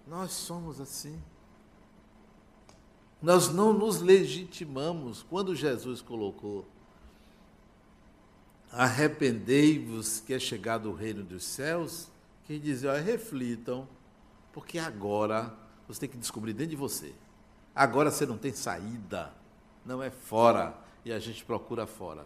Nós 0.07 0.31
somos 0.31 0.81
assim. 0.81 1.21
Nós 3.21 3.49
não 3.49 3.71
nos 3.71 4.01
legitimamos. 4.01 5.21
Quando 5.21 5.55
Jesus 5.55 6.01
colocou 6.01 6.65
arrependei-vos 8.71 10.19
que 10.19 10.33
é 10.33 10.39
chegado 10.39 10.89
o 10.89 10.93
reino 10.93 11.23
dos 11.23 11.45
céus, 11.45 12.09
que 12.43 12.59
dizia, 12.59 12.99
reflitam, 12.99 13.87
porque 14.51 14.77
agora 14.77 15.53
você 15.87 16.01
tem 16.01 16.09
que 16.09 16.17
descobrir 16.17 16.53
dentro 16.53 16.71
de 16.71 16.75
você. 16.75 17.13
Agora 17.75 18.09
você 18.09 18.25
não 18.25 18.37
tem 18.37 18.53
saída, 18.53 19.33
não 19.85 20.01
é 20.01 20.09
fora, 20.09 20.77
e 21.03 21.11
a 21.11 21.19
gente 21.19 21.43
procura 21.43 21.85
fora. 21.85 22.25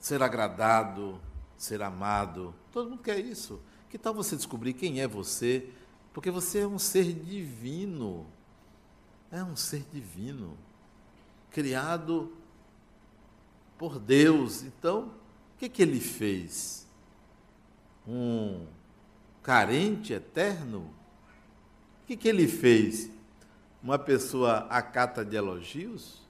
Ser 0.00 0.20
agradado, 0.20 1.20
ser 1.56 1.80
amado. 1.80 2.52
Todo 2.72 2.90
mundo 2.90 3.02
quer 3.02 3.20
isso. 3.20 3.60
Que 3.88 3.96
tal 3.96 4.12
você 4.12 4.34
descobrir 4.34 4.72
quem 4.72 5.00
é 5.00 5.06
você? 5.06 5.70
Porque 6.12 6.30
você 6.30 6.60
é 6.60 6.66
um 6.66 6.78
ser 6.78 7.12
divino. 7.12 8.26
É 9.30 9.44
um 9.44 9.54
ser 9.54 9.86
divino. 9.92 10.58
Criado 11.50 12.32
por 13.78 13.98
Deus. 13.98 14.62
Então, 14.62 15.12
o 15.54 15.58
que, 15.58 15.68
que 15.68 15.82
ele 15.82 16.00
fez? 16.00 16.86
Um 18.06 18.66
carente 19.42 20.12
eterno? 20.12 20.80
O 22.02 22.06
que, 22.06 22.16
que 22.16 22.28
ele 22.28 22.48
fez? 22.48 23.08
Uma 23.82 23.98
pessoa 23.98 24.66
acata 24.70 25.24
de 25.24 25.36
elogios? 25.36 26.22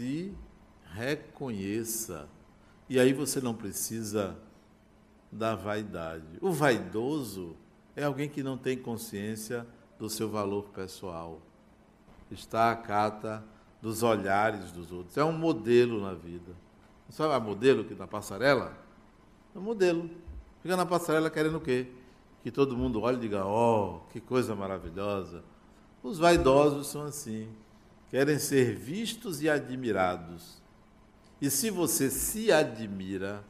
se 0.00 0.32
reconheça. 0.94 2.28
E 2.88 2.98
aí 2.98 3.12
você 3.12 3.40
não 3.40 3.54
precisa 3.54 4.36
da 5.30 5.54
vaidade. 5.54 6.38
O 6.40 6.50
vaidoso 6.50 7.54
é 7.94 8.04
alguém 8.04 8.28
que 8.28 8.42
não 8.42 8.56
tem 8.56 8.78
consciência 8.78 9.66
do 9.98 10.08
seu 10.08 10.28
valor 10.30 10.70
pessoal. 10.70 11.42
Está 12.30 12.70
à 12.70 12.76
cata 12.76 13.44
dos 13.82 14.02
olhares 14.02 14.72
dos 14.72 14.90
outros. 14.90 15.16
É 15.18 15.24
um 15.24 15.32
modelo 15.32 16.00
na 16.00 16.14
vida. 16.14 16.52
Sabe 17.10 17.34
a 17.34 17.40
modelo 17.40 17.84
que 17.84 17.94
na 17.94 18.06
passarela? 18.06 18.76
É 19.54 19.58
um 19.58 19.62
modelo. 19.62 20.08
Fica 20.62 20.76
na 20.76 20.84
passarela 20.84 21.30
querendo 21.30 21.56
o 21.56 21.60
quê? 21.60 21.88
Que 22.42 22.50
todo 22.50 22.76
mundo 22.76 23.00
olhe 23.00 23.16
e 23.16 23.20
diga: 23.20 23.44
"Oh, 23.46 24.00
que 24.10 24.20
coisa 24.20 24.54
maravilhosa". 24.54 25.42
Os 26.02 26.18
vaidosos 26.18 26.86
são 26.86 27.02
assim, 27.02 27.48
querem 28.08 28.38
ser 28.38 28.74
vistos 28.74 29.42
e 29.42 29.50
admirados. 29.50 30.60
E 31.40 31.50
se 31.50 31.70
você 31.70 32.10
se 32.10 32.50
admira, 32.50 33.44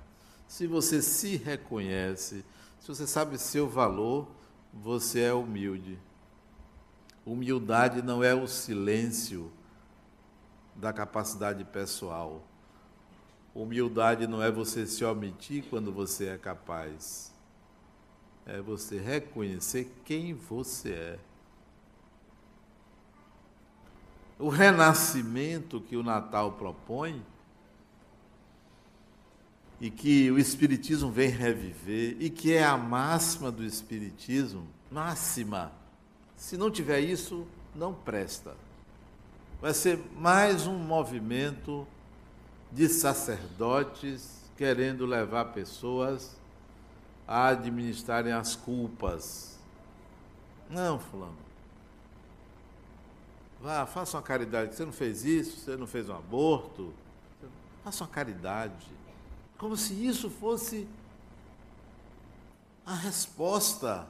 se 0.49 0.67
você 0.67 1.01
se 1.01 1.37
reconhece, 1.37 2.45
se 2.79 2.89
você 2.89 3.07
sabe 3.07 3.39
seu 3.39 3.69
valor, 3.69 4.29
você 4.73 5.21
é 5.21 5.33
humilde. 5.33 5.99
Humildade 7.25 8.03
não 8.03 8.23
é 8.23 8.35
o 8.35 8.47
silêncio 8.47 9.53
da 10.75 10.93
capacidade 10.93 11.65
pessoal. 11.65 12.45
Humildade 13.55 14.27
não 14.27 14.43
é 14.43 14.51
você 14.51 14.87
se 14.87 15.05
omitir 15.05 15.65
quando 15.69 15.93
você 15.93 16.29
é 16.29 16.39
capaz. 16.39 17.33
É 18.47 18.61
você 18.61 18.99
reconhecer 18.99 19.93
quem 20.05 20.35
você 20.35 20.93
é. 20.93 21.19
O 24.39 24.49
renascimento 24.49 25.81
que 25.81 25.97
o 25.97 26.03
Natal 26.03 26.53
propõe 26.53 27.25
e 29.81 29.91
que 29.91 30.31
o 30.31 30.39
Espiritismo 30.39 31.11
vem 31.11 31.29
reviver 31.29 32.17
e 32.21 32.31
que 32.31 32.53
é 32.53 32.65
a 32.65 32.77
máxima 32.77 33.51
do 33.51 33.65
Espiritismo, 33.65 34.67
máxima. 34.91 35.73
Se 36.37 36.57
não 36.57 36.71
tiver 36.71 37.01
isso, 37.01 37.47
não 37.75 37.93
presta. 37.93 38.57
Vai 39.61 39.75
ser 39.75 39.99
mais 40.17 40.67
um 40.67 40.79
movimento 40.79 41.87
de 42.73 42.89
sacerdotes 42.89 44.41
querendo 44.57 45.07
levar 45.07 45.47
pessoas 45.47 46.37
a 47.27 47.49
administrarem 47.49 48.33
as 48.33 48.55
culpas. 48.55 49.59
Não, 50.69 50.99
fulano. 50.99 51.39
Vá, 53.61 53.85
faça 53.87 54.17
uma 54.17 54.23
caridade. 54.23 54.75
Você 54.75 54.85
não 54.85 54.93
fez 54.93 55.25
isso, 55.25 55.59
você 55.59 55.77
não 55.77 55.87
fez 55.87 56.09
um 56.09 56.15
aborto. 56.15 56.93
Faça 57.85 58.05
uma 58.05 58.11
caridade. 58.11 58.87
Como 59.59 59.77
se 59.77 59.95
isso 59.95 60.31
fosse 60.31 60.89
a 62.87 62.95
resposta. 62.95 64.07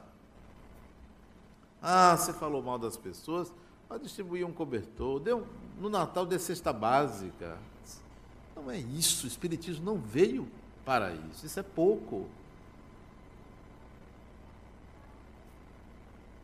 Ah, 1.81 2.15
você 2.15 2.31
falou 2.31 2.61
mal 2.61 2.77
das 2.77 2.95
pessoas, 2.95 3.51
vai 3.89 3.99
distribuir 3.99 4.45
um 4.45 4.51
cobertor. 4.51 5.19
Deu, 5.19 5.47
no 5.79 5.89
Natal 5.89 6.25
dê 6.25 6.39
cesta 6.39 6.71
básica. 6.71 7.57
Não 8.55 8.69
é 8.69 8.77
isso, 8.77 9.25
o 9.25 9.27
Espiritismo 9.27 9.83
não 9.83 9.97
veio 9.97 10.47
para 10.85 11.13
isso, 11.13 11.45
isso 11.45 11.59
é 11.59 11.63
pouco. 11.63 12.27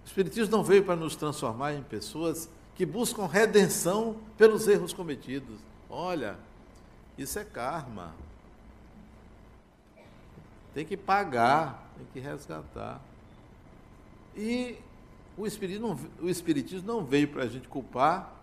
O 0.03 0.05
Espiritismo 0.05 0.55
não 0.55 0.64
veio 0.64 0.84
para 0.84 0.95
nos 0.95 1.16
transformar 1.16 1.74
em 1.74 1.84
pessoas 1.84 2.49
que 2.76 2.86
buscam 2.86 3.26
redenção 3.26 4.18
pelos 4.38 4.68
erros 4.68 4.93
cometidos. 4.93 5.60
Olha, 5.89 6.38
isso 7.18 7.38
é 7.39 7.43
karma. 7.43 8.14
Tem 10.74 10.86
que 10.86 10.95
pagar, 10.95 11.91
tem 11.97 12.05
que 12.14 12.20
resgatar. 12.20 13.01
E 14.36 14.78
o 15.36 15.45
Espiritismo 15.45 15.99
o 16.22 16.30
espiritismo 16.30 16.88
não 16.88 17.03
veio 17.03 17.28
para 17.28 17.43
a 17.43 17.47
gente 17.47 17.68
culpar 17.68 18.34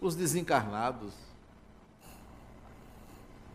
os 0.00 0.14
desencarnados 0.14 1.12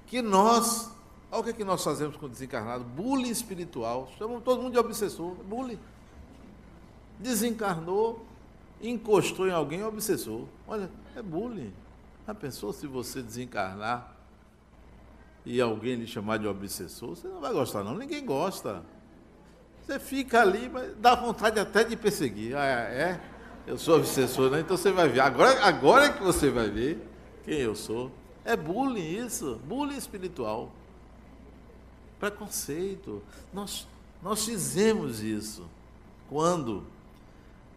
que 0.08 0.22
nós, 0.22 0.92
olha 1.32 1.42
o 1.42 1.44
que, 1.44 1.50
é 1.50 1.54
que 1.54 1.64
nós 1.64 1.84
fazemos 1.84 2.16
com 2.18 2.26
o 2.26 2.30
desencarnado? 2.30 2.84
Bullying 2.84 3.30
espiritual. 3.30 4.10
Chamamos 4.18 4.44
todo 4.44 4.62
mundo 4.62 4.74
de 4.74 4.80
obsessor. 4.80 5.36
Bullying. 5.44 5.80
Desencarnou, 7.20 8.26
encostou 8.82 9.48
em 9.48 9.52
alguém, 9.52 9.84
obsessor. 9.84 10.46
Olha, 10.68 10.90
é 11.16 11.22
bullying. 11.22 11.74
Já 12.28 12.34
pensou 12.34 12.74
se 12.74 12.88
você 12.88 13.22
desencarnar 13.22 14.16
e 15.46 15.62
alguém 15.62 15.96
lhe 15.96 16.08
chamar 16.08 16.38
de 16.38 16.48
obsessor? 16.48 17.16
Você 17.16 17.28
não 17.28 17.40
vai 17.40 17.54
gostar, 17.54 17.84
não. 17.84 17.96
Ninguém 17.96 18.26
gosta. 18.26 18.84
Você 19.86 20.00
fica 20.00 20.42
ali, 20.42 20.68
mas 20.68 20.96
dá 20.98 21.14
vontade 21.14 21.60
até 21.60 21.84
de 21.84 21.96
perseguir. 21.96 22.56
Ah, 22.56 22.66
é? 22.66 23.22
Eu 23.68 23.78
sou 23.78 23.98
obsessor, 23.98 24.50
né? 24.50 24.60
Então 24.62 24.76
você 24.76 24.92
vai 24.92 25.08
ver. 25.08 25.20
Agora, 25.20 25.64
agora 25.64 26.06
é 26.06 26.10
que 26.10 26.24
você 26.24 26.50
vai 26.50 26.70
ver 26.70 27.08
quem 27.44 27.60
eu 27.60 27.76
sou. 27.76 28.12
É 28.46 28.56
bullying 28.56 29.26
isso, 29.26 29.60
bullying 29.66 29.98
espiritual. 29.98 30.72
Preconceito. 32.20 33.24
Nós, 33.52 33.88
nós 34.22 34.46
fizemos 34.46 35.22
isso 35.22 35.68
quando 36.30 36.86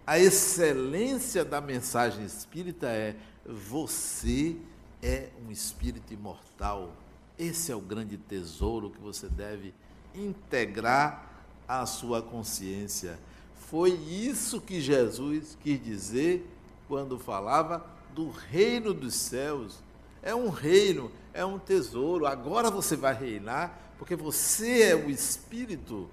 a 0.07 0.19
excelência 0.19 1.45
da 1.45 1.61
mensagem 1.61 2.25
espírita 2.25 2.87
é 2.87 3.16
você 3.45 4.57
é 5.03 5.31
um 5.47 5.51
espírito 5.51 6.12
imortal. 6.12 6.93
Esse 7.39 7.73
é 7.73 7.77
o 7.77 7.81
grande 7.81 8.19
tesouro 8.19 8.91
que 8.91 9.01
você 9.01 9.29
deve 9.29 9.73
integrar 10.14 11.45
à 11.66 11.87
sua 11.87 12.21
consciência. 12.21 13.19
Foi 13.55 13.91
isso 13.91 14.61
que 14.61 14.81
Jesus 14.81 15.57
quis 15.62 15.83
dizer 15.83 16.47
quando 16.87 17.19
falava 17.19 17.87
do 18.14 18.31
reino 18.31 18.93
dos 18.93 19.14
céus 19.14 19.79
é 20.23 20.35
um 20.35 20.49
reino, 20.49 21.11
é 21.33 21.45
um 21.45 21.59
tesouro. 21.59 22.27
Agora 22.27 22.71
você 22.71 22.97
vai 22.97 23.14
reinar, 23.14 23.79
porque 23.99 24.16
você 24.16 24.83
é 24.83 24.95
o 24.95 25.11
espírito 25.11 26.09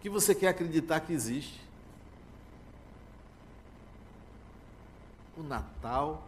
que 0.00 0.08
você 0.08 0.34
quer 0.34 0.48
acreditar 0.48 1.00
que 1.00 1.12
existe. 1.12 1.60
O 5.36 5.42
Natal 5.42 6.22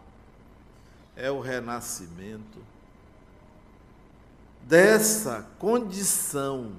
é 1.15 1.31
o 1.31 1.39
renascimento 1.39 2.59
dessa 4.63 5.47
condição, 5.57 6.73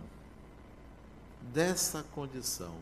dessa 1.41 2.03
condição, 2.15 2.75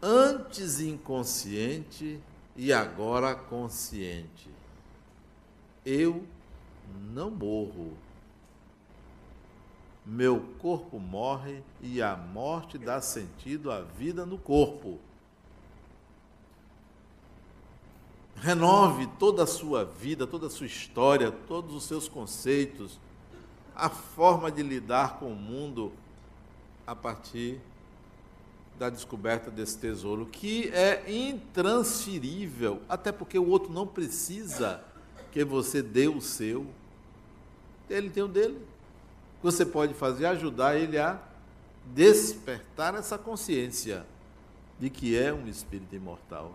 antes 0.00 0.78
inconsciente 0.78 2.20
e 2.56 2.72
agora 2.72 3.34
consciente 3.34 4.57
eu 5.88 6.22
não 7.14 7.30
morro. 7.30 7.96
Meu 10.04 10.40
corpo 10.58 10.98
morre 10.98 11.62
e 11.80 12.02
a 12.02 12.14
morte 12.14 12.76
dá 12.76 13.00
sentido 13.00 13.70
à 13.72 13.80
vida 13.80 14.26
no 14.26 14.36
corpo. 14.36 14.98
Renove 18.36 19.06
toda 19.18 19.44
a 19.44 19.46
sua 19.46 19.84
vida, 19.84 20.26
toda 20.26 20.46
a 20.46 20.50
sua 20.50 20.66
história, 20.66 21.32
todos 21.32 21.74
os 21.74 21.84
seus 21.84 22.06
conceitos, 22.06 23.00
a 23.74 23.88
forma 23.88 24.52
de 24.52 24.62
lidar 24.62 25.18
com 25.18 25.32
o 25.32 25.36
mundo 25.36 25.90
a 26.86 26.94
partir 26.94 27.60
da 28.78 28.90
descoberta 28.90 29.50
desse 29.50 29.78
tesouro, 29.78 30.26
que 30.26 30.68
é 30.68 31.10
intransferível, 31.10 32.80
até 32.88 33.10
porque 33.10 33.38
o 33.38 33.48
outro 33.48 33.72
não 33.72 33.86
precisa 33.86 34.84
que 35.38 35.44
você 35.44 35.82
deu 35.82 36.16
o 36.16 36.20
seu, 36.20 36.66
ele 37.88 38.10
tem 38.10 38.22
o 38.22 38.28
dele. 38.28 38.60
Você 39.42 39.64
pode 39.64 39.94
fazer 39.94 40.26
ajudar 40.26 40.76
ele 40.76 40.98
a 40.98 41.20
despertar 41.86 42.94
essa 42.94 43.16
consciência 43.16 44.04
de 44.80 44.90
que 44.90 45.16
é 45.16 45.32
um 45.32 45.46
espírito 45.46 45.94
imortal 45.94 46.52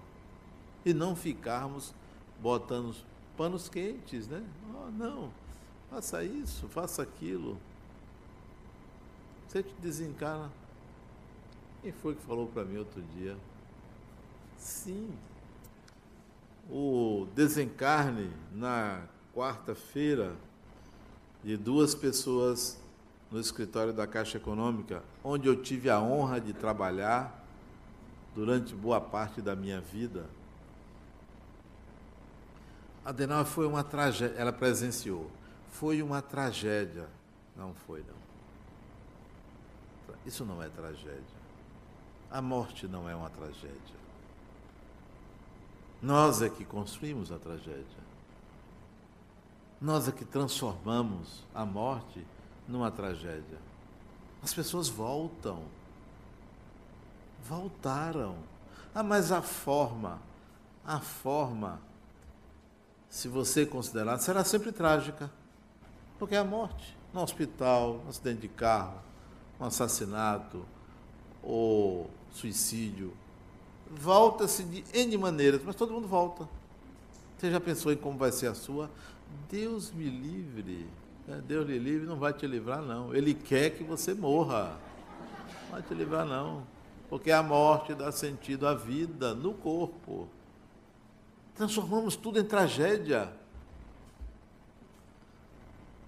e 0.85 0.93
não 0.93 1.15
ficarmos 1.15 1.93
botando 2.41 2.93
panos 3.37 3.69
quentes, 3.69 4.27
né? 4.27 4.43
Oh, 4.75 4.91
não, 4.91 5.31
faça 5.89 6.23
isso, 6.23 6.67
faça 6.67 7.01
aquilo. 7.01 7.57
Você 9.47 9.63
te 9.63 9.73
desencarna. 9.79 10.51
Quem 11.81 11.91
foi 11.91 12.15
que 12.15 12.21
falou 12.23 12.47
para 12.47 12.63
mim 12.63 12.77
outro 12.77 13.01
dia? 13.15 13.37
Sim, 14.57 15.09
o 16.69 17.27
desencarne 17.35 18.31
na 18.51 19.01
quarta-feira 19.33 20.35
de 21.43 21.57
duas 21.57 21.93
pessoas 21.93 22.79
no 23.29 23.39
escritório 23.39 23.91
da 23.91 24.05
Caixa 24.05 24.37
Econômica, 24.37 25.03
onde 25.23 25.47
eu 25.47 25.61
tive 25.61 25.89
a 25.89 25.99
honra 25.99 26.39
de 26.39 26.53
trabalhar 26.53 27.43
durante 28.35 28.73
boa 28.73 29.01
parte 29.01 29.41
da 29.41 29.55
minha 29.55 29.81
vida. 29.81 30.25
Adenauer 33.03 33.45
foi 33.45 33.65
uma 33.65 33.83
tragédia, 33.83 34.35
ela 34.37 34.53
presenciou. 34.53 35.29
Foi 35.71 36.01
uma 36.01 36.21
tragédia. 36.21 37.07
Não 37.55 37.73
foi, 37.73 37.99
não. 37.99 38.23
Isso 40.25 40.45
não 40.45 40.61
é 40.63 40.69
tragédia. 40.69 41.43
A 42.31 42.41
morte 42.41 42.87
não 42.87 43.09
é 43.09 43.15
uma 43.15 43.29
tragédia. 43.29 44.02
Nós 46.03 46.41
é 46.41 46.49
que 46.49 46.65
construímos 46.65 47.31
a 47.31 47.39
tragédia. 47.39 48.03
Nós 49.79 50.09
é 50.09 50.11
que 50.11 50.25
transformamos 50.25 51.45
a 51.55 51.65
morte 51.65 52.27
numa 52.67 52.91
tragédia. 52.91 53.57
As 54.41 54.53
pessoas 54.53 54.89
voltam. 54.89 55.63
Voltaram. 57.47 58.35
Ah, 58.93 59.01
mas 59.01 59.31
a 59.31 59.41
forma, 59.41 60.21
a 60.85 60.99
forma, 60.99 61.79
se 63.09 63.29
você 63.29 63.65
considerar, 63.65 64.19
será 64.19 64.43
sempre 64.43 64.73
trágica. 64.73 65.31
Porque 66.19 66.35
é 66.35 66.39
a 66.39 66.43
morte. 66.43 66.97
No 67.13 67.21
hospital, 67.21 68.01
um 68.05 68.09
acidente 68.09 68.41
de 68.41 68.49
carro, 68.49 68.99
um 69.57 69.63
assassinato, 69.63 70.65
ou 71.41 72.11
suicídio. 72.29 73.13
Volta-se 73.89 74.63
de 74.63 74.83
N 74.93 75.17
maneiras, 75.17 75.61
mas 75.63 75.75
todo 75.75 75.93
mundo 75.93 76.07
volta. 76.07 76.47
Você 77.37 77.51
já 77.51 77.59
pensou 77.59 77.91
em 77.91 77.97
como 77.97 78.17
vai 78.17 78.31
ser 78.31 78.47
a 78.47 78.53
sua? 78.53 78.89
Deus 79.49 79.91
me 79.91 80.09
livre. 80.09 80.87
É, 81.27 81.35
Deus 81.41 81.67
lhe 81.67 81.77
livre 81.77 82.07
não 82.07 82.17
vai 82.17 82.33
te 82.33 82.47
livrar, 82.47 82.81
não. 82.81 83.13
Ele 83.13 83.33
quer 83.33 83.71
que 83.71 83.83
você 83.83 84.13
morra. 84.13 84.77
Não 85.63 85.71
vai 85.71 85.81
te 85.81 85.93
livrar, 85.93 86.25
não. 86.25 86.63
Porque 87.09 87.31
a 87.31 87.43
morte 87.43 87.93
dá 87.93 88.11
sentido 88.11 88.67
à 88.67 88.73
vida 88.73 89.33
no 89.33 89.53
corpo. 89.53 90.27
Transformamos 91.55 92.15
tudo 92.15 92.39
em 92.39 92.43
tragédia. 92.43 93.31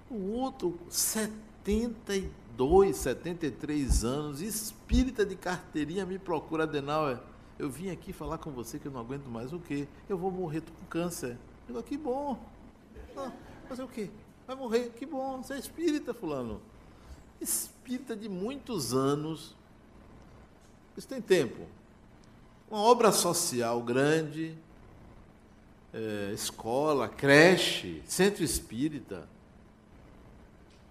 O 0.10 0.32
outro, 0.32 0.80
72, 0.90 2.96
73 2.96 4.06
anos, 4.06 4.42
espírita 4.42 5.26
de 5.26 5.36
carteirinha, 5.36 6.06
me 6.06 6.18
procura, 6.18 6.64
Adenauer. 6.64 7.20
Eu 7.58 7.70
vim 7.70 7.90
aqui 7.90 8.12
falar 8.12 8.38
com 8.38 8.52
você 8.52 8.78
que 8.78 8.88
eu 8.88 8.92
não 8.92 9.00
aguento 9.00 9.28
mais 9.28 9.54
o 9.54 9.60
quê? 9.60 9.88
Eu 10.10 10.18
vou 10.18 10.30
morrer, 10.30 10.62
tô 10.62 10.74
com 10.74 10.86
câncer. 10.88 11.38
Eu 11.68 11.76
digo, 11.76 11.84
que 11.84 11.98
bom. 11.98 12.38
Ah, 13.16 13.32
fazer 13.70 13.84
o 13.84 13.88
quê? 13.88 14.10
Vai 14.46 14.56
morrer, 14.58 14.90
que 14.90 15.06
bom. 15.06 15.42
Você 15.42 15.54
é 15.54 15.60
espírita, 15.60 16.14
fulano. 16.14 16.62
Espírita 17.40 18.16
de 18.16 18.28
muitos 18.28 18.94
anos. 18.94 19.56
Isso 20.98 21.08
tem 21.08 21.22
tempo. 21.22 21.66
Uma 22.70 22.82
obra 22.82 23.12
social 23.12 23.82
grande, 23.82 24.58
é, 25.94 26.32
escola, 26.34 27.08
creche, 27.08 28.04
centro 28.06 28.44
espírita. 28.44 29.30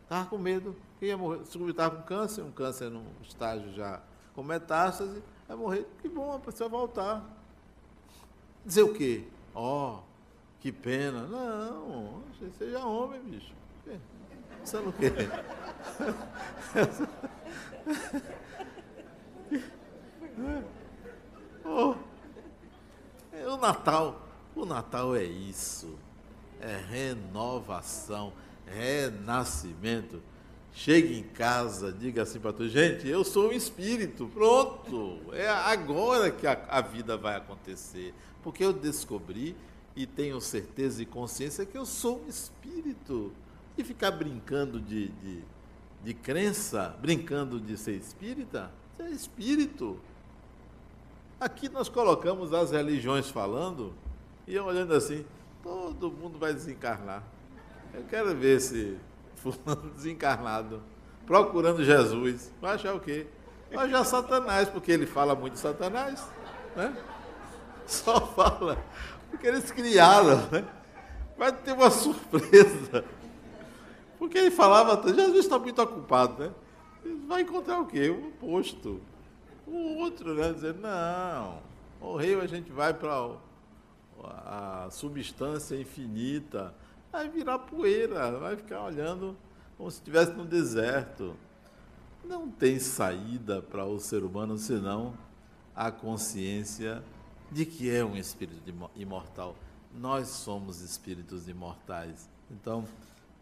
Estava 0.04 0.26
com 0.30 0.38
medo 0.38 0.74
que 0.98 1.06
ia 1.06 1.16
morrer. 1.16 1.42
Estava 1.42 1.96
com 1.96 2.02
câncer, 2.04 2.42
um 2.42 2.50
câncer 2.50 2.90
num 2.90 3.04
estágio 3.22 3.70
já 3.74 4.00
com 4.34 4.42
metástase, 4.42 5.22
vai 5.46 5.56
morrer. 5.56 5.86
Que 6.00 6.08
bom, 6.08 6.34
a 6.34 6.38
pessoa 6.38 6.68
voltar. 6.68 7.24
Dizer 8.64 8.82
o 8.82 8.94
quê? 8.94 9.24
Ó, 9.54 9.98
oh, 9.98 10.00
que 10.60 10.72
pena. 10.72 11.26
Não, 11.26 12.22
seja 12.58 12.84
homem, 12.84 13.20
bicho. 13.22 13.52
Sabe 14.64 14.88
o 14.88 14.92
quê? 14.92 15.12
oh, 21.64 21.94
é 23.32 23.46
o 23.46 23.56
Natal. 23.58 24.22
O 24.56 24.64
Natal 24.64 25.14
é 25.14 25.24
isso. 25.24 25.98
É 26.60 26.76
renovação, 26.88 28.32
renascimento. 28.66 30.22
Chegue 30.74 31.16
em 31.16 31.22
casa, 31.22 31.92
diga 31.92 32.22
assim 32.24 32.40
para 32.40 32.52
tu, 32.52 32.68
gente, 32.68 33.06
eu 33.06 33.22
sou 33.22 33.50
um 33.50 33.52
espírito, 33.52 34.28
pronto. 34.34 35.20
É 35.32 35.48
agora 35.48 36.32
que 36.32 36.48
a, 36.48 36.60
a 36.68 36.80
vida 36.80 37.16
vai 37.16 37.36
acontecer. 37.36 38.12
Porque 38.42 38.64
eu 38.64 38.72
descobri 38.72 39.56
e 39.94 40.04
tenho 40.04 40.40
certeza 40.40 41.00
e 41.00 41.06
consciência 41.06 41.64
que 41.64 41.78
eu 41.78 41.86
sou 41.86 42.20
um 42.24 42.28
espírito. 42.28 43.32
E 43.78 43.84
ficar 43.84 44.10
brincando 44.10 44.80
de, 44.80 45.08
de, 45.08 45.44
de 46.02 46.12
crença, 46.12 46.96
brincando 47.00 47.60
de 47.60 47.76
ser 47.78 47.92
espírita, 47.92 48.68
ser 48.96 49.10
espírito. 49.10 50.00
Aqui 51.38 51.68
nós 51.68 51.88
colocamos 51.88 52.52
as 52.52 52.72
religiões 52.72 53.30
falando, 53.30 53.92
e 54.46 54.58
olhando 54.58 54.92
assim, 54.92 55.24
todo 55.62 56.10
mundo 56.10 56.36
vai 56.36 56.52
desencarnar. 56.52 57.22
Eu 57.92 58.02
quero 58.04 58.34
ver 58.34 58.56
esse 58.56 58.98
fulano 59.52 59.90
desencarnado, 59.94 60.82
procurando 61.26 61.84
Jesus. 61.84 62.52
Vai 62.60 62.74
achar 62.74 62.94
o 62.94 63.00
quê? 63.00 63.26
Vai 63.72 63.86
achar 63.86 64.04
Satanás, 64.04 64.68
porque 64.68 64.90
ele 64.90 65.06
fala 65.06 65.34
muito 65.34 65.54
de 65.54 65.58
Satanás. 65.60 66.26
Né? 66.74 66.96
Só 67.86 68.20
fala 68.28 68.78
porque 69.34 69.48
eles 69.48 69.70
criaram, 69.70 70.36
né? 70.50 70.64
Vai 71.36 71.52
ter 71.52 71.72
uma 71.72 71.90
surpresa. 71.92 73.04
Porque 74.18 74.38
ele 74.38 74.50
falava, 74.50 75.02
Jesus 75.12 75.44
está 75.44 75.58
muito 75.58 75.82
ocupado, 75.82 76.44
né? 76.44 76.50
Vai 77.26 77.42
encontrar 77.42 77.80
o 77.80 77.86
quê? 77.86 78.10
Um 78.10 78.30
posto. 78.30 79.00
O 79.66 79.96
outro, 79.98 80.34
né? 80.34 80.52
Dizer, 80.52 80.74
não, 80.74 81.58
morreu, 82.00 82.40
a 82.40 82.46
gente 82.46 82.70
vai 82.70 82.94
para 82.94 83.32
a 84.22 84.88
substância 84.90 85.74
infinita. 85.74 86.72
Vai 87.14 87.28
virar 87.28 87.60
poeira, 87.60 88.32
vai 88.40 88.56
ficar 88.56 88.82
olhando 88.82 89.36
como 89.78 89.88
se 89.88 89.98
estivesse 89.98 90.32
no 90.32 90.44
deserto. 90.44 91.36
Não 92.24 92.50
tem 92.50 92.80
saída 92.80 93.62
para 93.62 93.84
o 93.84 94.00
ser 94.00 94.24
humano 94.24 94.58
senão 94.58 95.16
a 95.76 95.92
consciência 95.92 97.04
de 97.52 97.64
que 97.64 97.88
é 97.88 98.04
um 98.04 98.16
espírito 98.16 98.60
imortal. 98.96 99.54
Nós 99.94 100.26
somos 100.26 100.80
espíritos 100.80 101.46
imortais. 101.46 102.28
Então, 102.50 102.84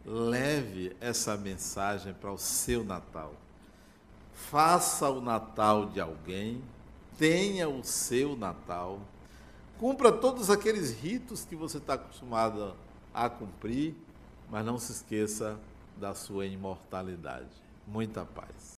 leve 0.05 0.95
essa 1.01 1.35
mensagem 1.35 2.13
para 2.13 2.31
o 2.31 2.37
seu 2.37 2.85
Natal. 2.85 3.33
Faça 4.35 5.09
o 5.09 5.23
Natal 5.23 5.87
de 5.87 5.99
alguém, 5.99 6.63
tenha 7.17 7.71
o 7.71 7.83
seu 7.83 8.37
Natal, 8.37 9.01
cumpra 9.79 10.13
todos 10.13 10.51
aqueles 10.51 10.93
ritos 10.93 11.47
que 11.47 11.57
você 11.57 11.79
está 11.79 11.95
acostumado 11.95 12.77
a 13.15 13.29
cumprir, 13.29 13.95
mas 14.51 14.65
não 14.65 14.79
se 14.79 14.93
esqueça 14.93 15.59
da 15.97 16.15
sua 16.15 16.47
imortalidade. 16.47 17.51
Muita 17.87 18.25
paz. 18.25 18.72